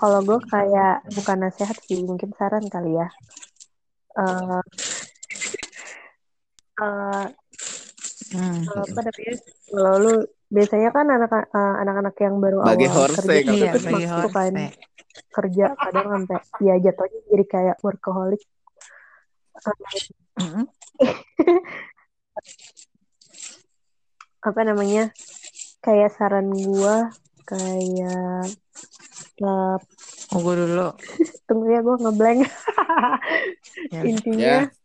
[0.00, 3.08] Kalau gue kayak bukan nasihat sih, mungkin saran kali ya.
[4.16, 4.60] Eh
[6.80, 7.26] eh,
[8.30, 8.62] Hmm.
[8.62, 9.34] apa namanya?
[9.66, 10.12] Kalau lu
[10.46, 13.84] biasanya kan anak eh, anak-anak yang baru Bagi awal horse kerja kalau itu Iya, terus
[13.86, 14.70] masuk kan horse.
[15.30, 18.42] kerja kadang sampai ya jatuhnya jadi kayak workaholic.
[19.58, 19.76] Eh,
[20.38, 20.64] Mm-mm.
[24.40, 25.04] apa namanya?
[25.80, 27.12] Kayak saran gua
[27.44, 28.46] kayak
[29.40, 29.76] eh,
[30.30, 30.94] Oh, gue dulu.
[31.50, 32.40] tunggu ya gue ngeblank.
[33.90, 34.06] Ya.
[34.06, 34.79] Intinya Ya.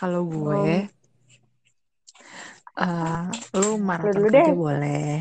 [0.00, 0.88] Kalau gue,
[3.52, 4.56] lu maraton dulu kerja deh.
[4.56, 5.12] boleh.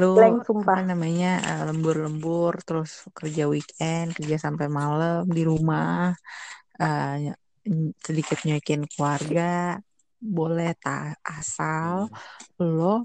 [0.00, 0.80] Lu Blank, sumpah.
[0.80, 6.16] apa namanya eh, lembur-lembur, terus kerja weekend, kerja sampai malam di rumah,
[7.68, 9.76] ny- sedikit nyuekin keluarga,
[10.18, 12.08] boleh tak asal
[12.56, 13.04] lo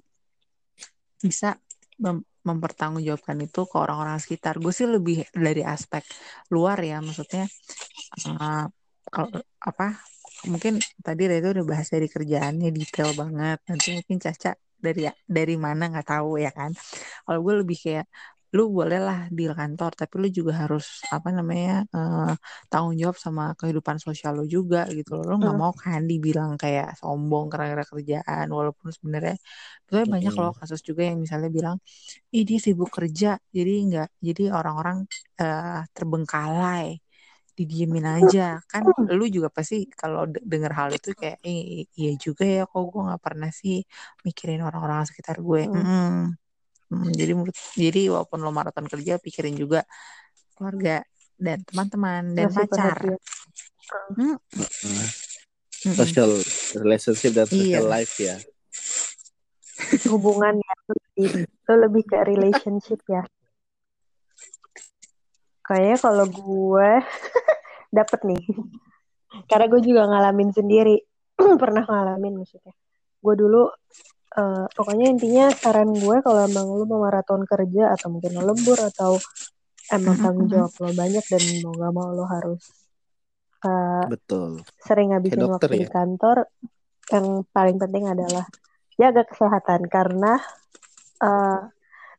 [1.20, 1.59] bisa
[1.99, 4.55] mem- mempertanggungjawabkan itu ke orang-orang sekitar.
[4.63, 6.07] Gue sih lebih dari aspek
[6.47, 7.45] luar ya, maksudnya
[8.24, 8.65] eh,
[9.11, 9.99] kalau apa
[10.52, 10.74] mungkin
[11.06, 13.58] tadi Reza udah bahas dari kerjaannya detail banget.
[13.70, 14.50] Nanti mungkin Caca
[14.86, 15.02] dari
[15.38, 16.72] dari mana nggak tahu ya kan.
[17.26, 18.06] Kalau gue lebih kayak
[18.58, 20.86] lu boleh lah di kantor tapi lu juga harus
[21.16, 22.22] apa namanya eh,
[22.70, 25.62] tanggung jawab sama kehidupan sosial lu juga gitu loh lu nggak Hmm.
[25.62, 29.34] mau kan dibilang kayak sombong karena kerjaan walaupun sebenarnya
[29.86, 30.42] sebenarnya banyak Mm-mm.
[30.42, 31.78] loh kasus juga yang misalnya bilang
[32.36, 33.28] ih dia sibuk kerja
[33.58, 34.98] jadi nggak jadi orang-orang
[35.42, 36.86] eh, terbengkalai
[37.60, 42.47] didiemin aja kan lu juga pasti kalau de- denger hal itu kayak eh, iya juga
[42.47, 43.84] ya kok gue nggak pernah sih
[44.24, 45.76] mikirin orang-orang sekitar gue Hmm.
[45.84, 46.16] Mm-mm.
[46.89, 49.86] Mm, jadi menurut jadi walaupun lo maraton kerja pikirin juga
[50.57, 51.05] keluarga
[51.38, 52.97] dan teman-teman dan ngasih pacar.
[54.18, 55.05] Mm, mm-mm.
[55.93, 56.32] social
[56.82, 57.93] relationship dan social Iya.
[57.93, 58.36] life ya
[60.10, 60.74] hubungan ya
[61.70, 63.24] lu lebih ke relationship ya
[65.62, 66.89] kayaknya kalau gue
[67.90, 68.42] dapet nih.
[69.50, 70.98] Karena gue juga ngalamin sendiri.
[71.62, 72.74] Pernah ngalamin maksudnya.
[73.20, 73.70] Gue dulu
[74.38, 78.78] eh, pokoknya intinya saran gue kalau emang lu mau maraton kerja atau mungkin lo lembur
[78.80, 79.18] atau
[79.90, 82.62] emang tanggung jawab lo banyak dan mau gak mau lo harus
[83.66, 84.62] eh, betul.
[84.80, 85.92] sering ngabisin dokter waktu di ya?
[85.92, 86.38] kantor
[87.10, 88.46] yang paling penting adalah
[88.96, 90.38] jaga kesehatan karena
[91.20, 91.60] eh,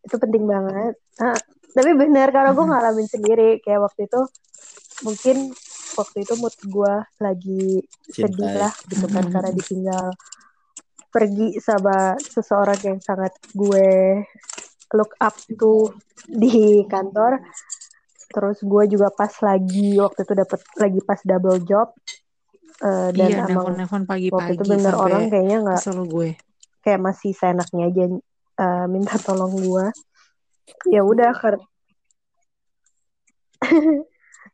[0.04, 0.96] itu penting banget.
[1.20, 1.36] Ah,
[1.76, 3.50] tapi benar karena gue ngalamin sendiri.
[3.60, 4.20] Kayak waktu itu
[5.00, 5.52] mungkin
[5.96, 7.64] waktu itu mood gue lagi
[8.10, 10.06] sedih cintai lah gitu kan Mm-mm, karena ditinggal
[11.10, 14.22] pergi sama seseorang yang sangat gue
[14.94, 15.90] look up to
[16.26, 17.42] di kantor.
[18.30, 21.90] Terus gue juga pas lagi waktu itu dapet lagi pas double job
[22.80, 26.28] Eh, dan Iya, emang nelfon-nelfon waktu itu pagi-pagi bener orang kayaknya nggak gue.
[26.80, 28.04] kayak masih seenaknya aja
[28.56, 29.84] eh, minta tolong gue
[30.88, 31.28] ya udah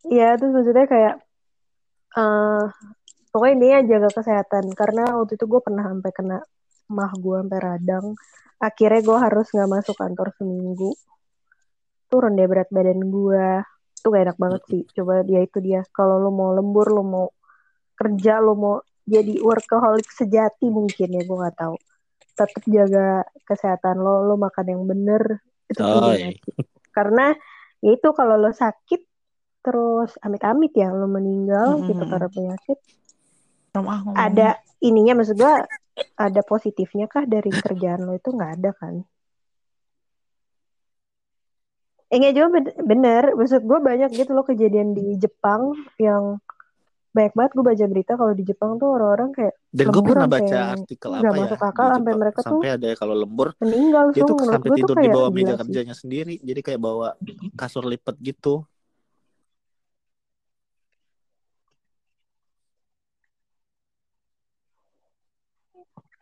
[0.06, 1.14] Iya, terus maksudnya kayak
[2.16, 2.64] eh
[3.28, 6.38] pokoknya ini ya jaga kesehatan karena waktu itu gue pernah sampai kena
[6.88, 8.06] mah gue sampai radang.
[8.56, 10.90] Akhirnya gue harus nggak masuk kantor seminggu.
[12.08, 13.48] Turun deh berat badan gue.
[13.96, 14.82] Itu gak enak banget sih.
[14.94, 15.82] Coba dia itu dia.
[15.90, 17.26] Kalau lo mau lembur, lo mau
[17.98, 18.74] kerja, lo mau
[19.06, 21.76] jadi workaholic sejati mungkin ya gue nggak tahu.
[22.34, 26.38] Tetap jaga kesehatan lo, lo makan yang bener itu penting.
[26.94, 27.34] Karena
[27.82, 29.05] ya itu kalau lo sakit
[29.66, 32.10] terus amit-amit ya lo meninggal gitu Mm-mm.
[32.14, 32.78] karena penyakit.
[34.14, 34.48] Ada
[34.78, 35.66] ininya maksud gua
[36.16, 38.30] ada positifnya kah dari kerjaan lo itu?
[38.30, 38.94] Nggak ada kan?
[42.06, 43.24] Eh nggak juga ben- bener.
[43.34, 46.38] Maksud gua banyak gitu loh kejadian di Jepang yang
[47.16, 50.58] banyak banget gue baca berita kalau di Jepang tuh orang-orang kayak Dan gue pernah baca
[50.76, 54.36] artikel apa ya masuk akal sampai mereka tuh Sampai ada kalau lembur meninggal dia tuh
[54.44, 55.60] sampai gue tidur di bawah meja sih.
[55.64, 56.36] kerjanya sendiri.
[56.44, 57.16] Jadi kayak bawa
[57.56, 58.68] kasur lipat gitu.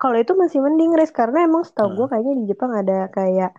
[0.05, 2.09] Kalau itu masih mending res karena emang setahu gue Heeh.
[2.13, 3.57] kayaknya di Jepang ada kayak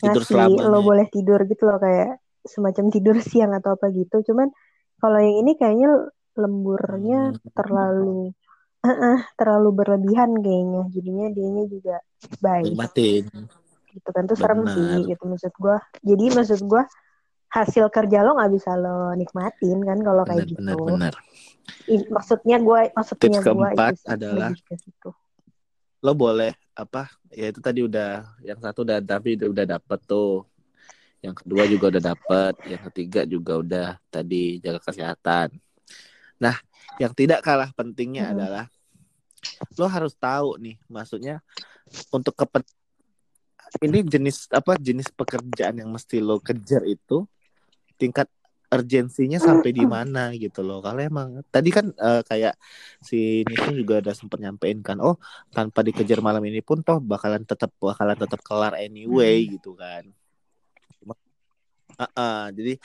[0.00, 2.16] Tidur ngasih lo boleh tidur gitu loh kayak
[2.48, 4.24] semacam tidur siang atau apa gitu.
[4.32, 4.48] Cuman
[4.96, 5.90] kalau yang ini kayaknya
[6.40, 7.52] lemburnya Hmm.
[7.52, 8.32] terlalu
[8.82, 10.90] Heeh, terlalu berlebihan kayaknya.
[10.90, 11.96] Jadinya dianya juga
[12.42, 12.74] baik.
[12.74, 13.24] Nikmatin.
[13.92, 14.24] gitu kan.
[14.26, 15.78] Tuh serem sih gitu maksud gua.
[16.02, 16.82] Jadi maksud gua
[17.52, 20.84] hasil kerja lo nggak bisa lo nikmatin kan kalau kayak Benar, benar, gitu.
[20.88, 21.14] benar.
[21.86, 25.10] I- maksudnya gua maksudnya Tips gua keempat adalah lebih ke situ
[26.02, 30.44] lo boleh apa ya itu tadi udah yang satu udah tapi udah, udah dapet tuh
[31.22, 35.54] yang kedua juga udah dapet yang ketiga juga udah tadi jaga kesehatan
[36.42, 36.58] nah
[36.98, 38.34] yang tidak kalah pentingnya Mm-mm.
[38.34, 38.66] adalah
[39.78, 41.38] lo harus tahu nih maksudnya
[42.10, 42.66] untuk kepen
[43.80, 47.24] ini jenis apa jenis pekerjaan yang mesti lo kejar itu
[47.96, 48.26] tingkat
[48.72, 50.80] urgensinya sampai di mana gitu loh.
[50.80, 52.56] Kalau emang tadi kan eh, kayak
[53.04, 55.20] si Nisin juga udah sempat nyampein kan, oh
[55.52, 60.08] tanpa dikejar malam ini pun toh bakalan tetap bakalan tetap kelar anyway gitu kan.
[62.00, 62.80] Ah, ah, jadi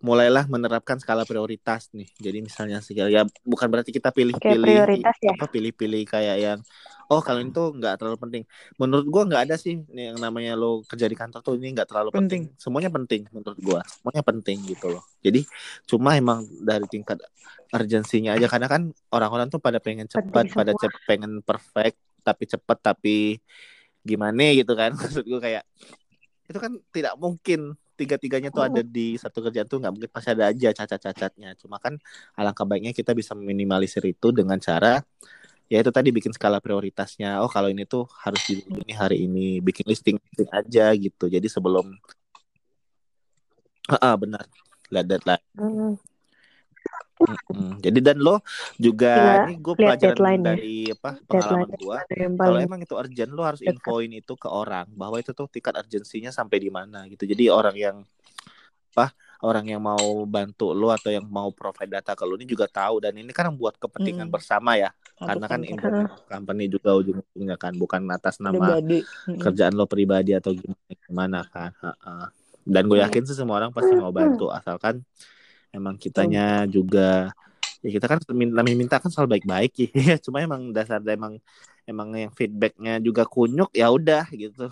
[0.00, 2.08] mulailah menerapkan skala prioritas nih.
[2.16, 4.76] Jadi misalnya sih ya bukan berarti kita pilih-pilih
[5.20, 6.58] ya apa pilih-pilih kayak yang
[7.10, 8.42] oh kalau ini tuh nggak terlalu penting.
[8.80, 12.10] Menurut gua nggak ada sih yang namanya lo kerja di kantor tuh ini nggak terlalu
[12.14, 12.50] penting.
[12.50, 12.60] Penting.
[12.60, 13.80] Semuanya penting menurut gua.
[13.86, 15.02] Semuanya penting gitu loh.
[15.22, 15.40] Jadi
[15.86, 17.22] cuma emang dari tingkat
[17.70, 22.78] urgensinya aja karena kan orang-orang tuh pada pengen cepat, pada cep- pengen perfect tapi cepat
[22.82, 23.16] tapi
[24.02, 25.64] gimana gitu kan maksud gua kayak
[26.46, 30.52] itu kan tidak mungkin tiga-tiganya tuh ada di satu kerjaan tuh nggak mungkin pasti ada
[30.52, 31.96] aja cacat-cacatnya cuma kan
[32.36, 35.00] alangkah baiknya kita bisa meminimalisir itu dengan cara
[35.66, 37.42] ya itu tadi bikin skala prioritasnya.
[37.42, 41.26] Oh kalau ini tuh harus di ini hari ini bikin listing, listing aja gitu.
[41.26, 41.90] Jadi sebelum
[43.90, 44.46] ah benar.
[44.90, 45.44] Lihat deadline.
[45.58, 45.98] Hmm.
[47.16, 47.80] Mm-mm.
[47.80, 48.44] jadi dan lo
[48.76, 50.36] juga Tinggal ini gue pelajaran ya.
[50.52, 51.98] dari apa pengalaman gue
[52.36, 56.28] kalau emang itu urgent lo harus infoin itu ke orang bahwa itu tuh tingkat urgensinya
[56.28, 57.24] sampai di mana gitu.
[57.24, 57.96] Jadi orang yang
[58.92, 62.68] apa orang yang mau bantu lo atau yang mau provide data ke lo ini juga
[62.68, 63.00] tahu.
[63.00, 64.36] Dan ini kan buat kepentingan Mm-mm.
[64.36, 69.00] bersama ya karena kan internet company juga ujung-ujungnya kan bukan atas nama Pribadi.
[69.40, 72.28] Kerjaan lo pribadi atau gimana gimana kan Ha-ha.
[72.66, 75.00] dan gue yakin sih semua orang pasti mau bantu asalkan
[75.72, 77.32] emang kitanya juga
[77.80, 79.72] ya kita kan namanya minta kan soal baik-baik
[80.08, 81.40] ya cuma emang dasar emang
[81.86, 84.68] emang yang feedbacknya juga kunyuk ya udah gitu.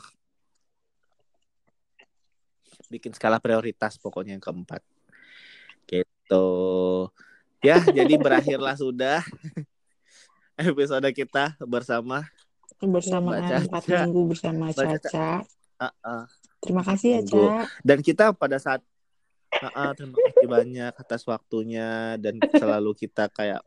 [2.91, 4.83] Bikin skala prioritas pokoknya yang keempat.
[5.87, 6.47] Gitu.
[7.65, 9.23] Ya jadi berakhirlah sudah
[10.59, 12.27] episode kita bersama
[12.79, 13.99] Bersamaan Mbak empat Caca.
[14.05, 14.99] minggu bersama Caca.
[15.01, 15.31] Caca.
[15.81, 16.25] Ah-ah.
[16.61, 17.45] Terima kasih ya, Monggo.
[17.49, 17.65] Ca.
[17.85, 18.81] dan kita pada saat
[19.55, 23.63] Ah, ah, terima kasih banyak atas waktunya dan selalu kita kayak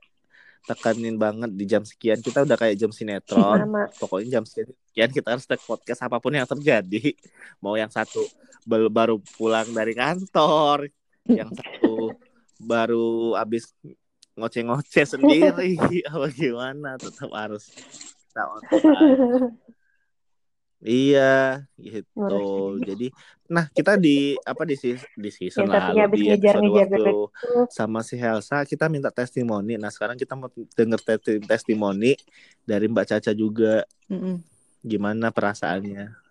[0.67, 3.87] tekanin banget di jam sekian kita udah kayak jam sinetron Sama.
[3.95, 7.15] pokoknya jam sekian kita harus take podcast apa pun yang terjadi
[7.63, 8.19] mau yang satu
[8.67, 10.91] baru pulang dari kantor
[11.23, 12.11] yang satu
[12.59, 13.71] baru habis
[14.37, 17.73] ngoceh-ngoceh sendiri apa gimana tetap harus
[18.29, 19.57] kita time.
[20.77, 22.77] Iya, gitu.
[22.85, 23.09] Jadi,
[23.49, 24.77] nah kita di apa di
[25.17, 27.15] di season satunya lalu di episode waktu
[27.73, 29.73] sama si Helsa kita minta testimoni.
[29.81, 32.13] Nah sekarang kita mau denger te- testimoni
[32.61, 34.37] dari Mbak Caca juga Mm-mm.
[34.85, 36.26] gimana perasaannya.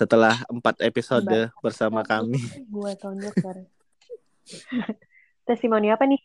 [0.00, 2.40] Setelah empat episode bersama kami,
[2.72, 3.36] Gue tonjok.
[5.44, 6.16] Testimoni apa nih?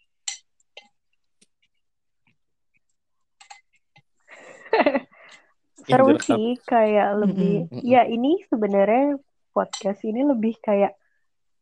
[5.86, 9.20] seru sih kayak lebih ya ini sebenarnya
[9.52, 10.96] podcast ini lebih kayak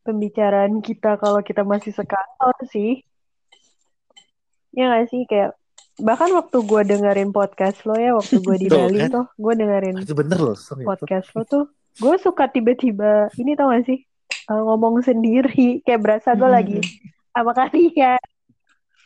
[0.06, 3.04] pembicaraan kita kalau kita masih sekantor sih
[4.72, 5.60] ya nggak sih kayak
[6.00, 9.12] bahkan waktu gue dengerin podcast lo ya waktu gue di Bali kan?
[9.12, 10.56] tuh gue dengerin itu bener loh
[10.88, 11.68] podcast lo tuh
[12.02, 14.00] gue suka tiba-tiba ini tau gak sih?
[14.50, 16.58] Eh, ngomong sendiri kayak berasa gue Mm-mm.
[16.58, 16.80] lagi
[17.34, 18.20] sama kalian.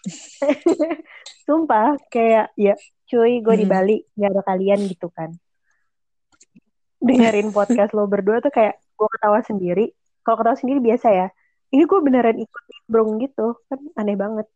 [1.47, 2.73] Sumpah kayak ya
[3.07, 3.71] cuy gue di Mm-mm.
[3.71, 5.35] Bali gak ada kalian gitu kan.
[6.97, 9.85] Dengerin podcast lo berdua tuh kayak gue ketawa sendiri.
[10.25, 11.27] Kalau ketawa sendiri biasa ya.
[11.73, 14.47] Ini gue beneran ikut nimbrung gitu kan aneh banget.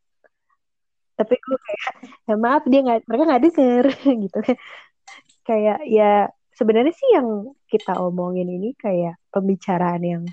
[1.20, 1.90] Tapi gue kayak
[2.26, 3.86] ya maaf dia nggak mereka nggak denger
[4.26, 4.40] gitu.
[5.46, 10.24] Kayak ya sebenarnya sih yang kita omongin ini kayak pembicaraan yang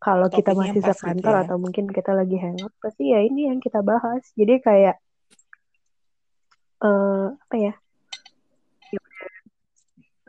[0.00, 1.40] kalau kita masih gitu sekantor ya.
[1.44, 4.24] atau mungkin kita lagi hangout pasti ya ini yang kita bahas.
[4.32, 4.96] Jadi kayak
[6.80, 7.72] eh apa ya?
[8.88, 9.28] Ya udah,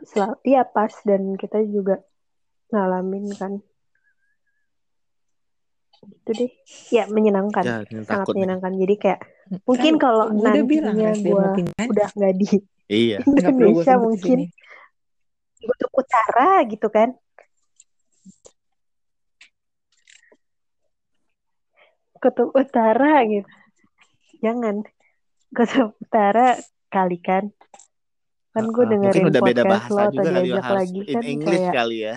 [0.04, 2.04] sel- iya pas dan kita juga
[2.72, 3.52] ngalamin kan.
[6.04, 6.52] Gitu deh.
[6.92, 7.64] Ya menyenangkan.
[7.64, 8.44] Ya, sangat takut nih.
[8.44, 8.72] menyenangkan.
[8.80, 9.20] Jadi kayak
[9.64, 12.48] mungkin Kan kalau nantinya dia gue pindah udah nggak di
[12.86, 13.18] Iya.
[13.40, 14.52] Indonesia mungkin
[15.66, 17.10] kutub utara gitu kan
[22.16, 23.48] kutub utara gitu
[24.40, 24.82] jangan
[25.52, 26.56] kutub utara
[26.88, 27.52] kali kan
[28.56, 28.88] kan gue Uh-uh.
[28.88, 31.22] Mungkin dengerin udah beda podcast lo bahasa atau juga kali ya, harus lagi in kan
[31.24, 32.14] English kayak kali ya.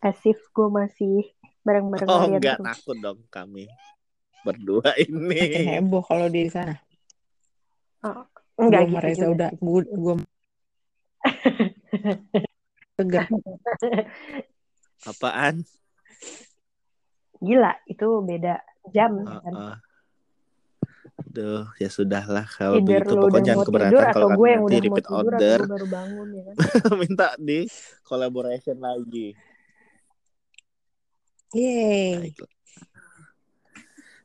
[0.00, 1.14] as if gue masih
[1.62, 3.64] bareng-bareng Oh enggak takut dong kami
[4.42, 5.38] berdua ini.
[5.78, 6.74] heboh kalau di sana
[8.02, 8.26] Oh,
[8.58, 10.14] enggak gue gitu juga udah gue
[12.94, 13.26] tegar
[15.10, 15.66] Apaan?
[17.42, 18.62] gila itu beda
[18.94, 19.76] jam ya kan Uh-uh.
[21.32, 23.14] Duh, ya sudahlah kalau either begitu.
[23.16, 25.58] Pokoknya jangan keberatan kalau gue yang nanti udah repeat tidur order.
[25.64, 26.54] baru bangun ya kan
[27.00, 27.58] Minta di
[28.04, 29.28] collaboration lagi.
[31.56, 32.52] yeay Baiklah.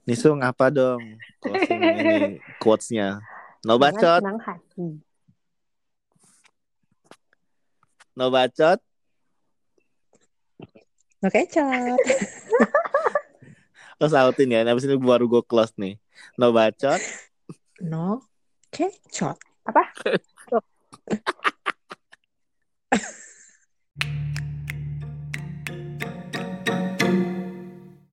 [0.04, 1.04] Nisung apa dong
[1.40, 2.16] closing ini
[2.64, 3.20] quotes-nya?
[3.64, 4.88] No bacot, senang hati
[8.18, 8.82] no bacot.
[11.22, 12.02] no kecap
[14.02, 15.98] Lo sautin ya, habis ini baru gue close nih.
[16.38, 17.02] No bacot,
[17.82, 18.26] no
[18.74, 19.38] kecap
[19.68, 19.84] apa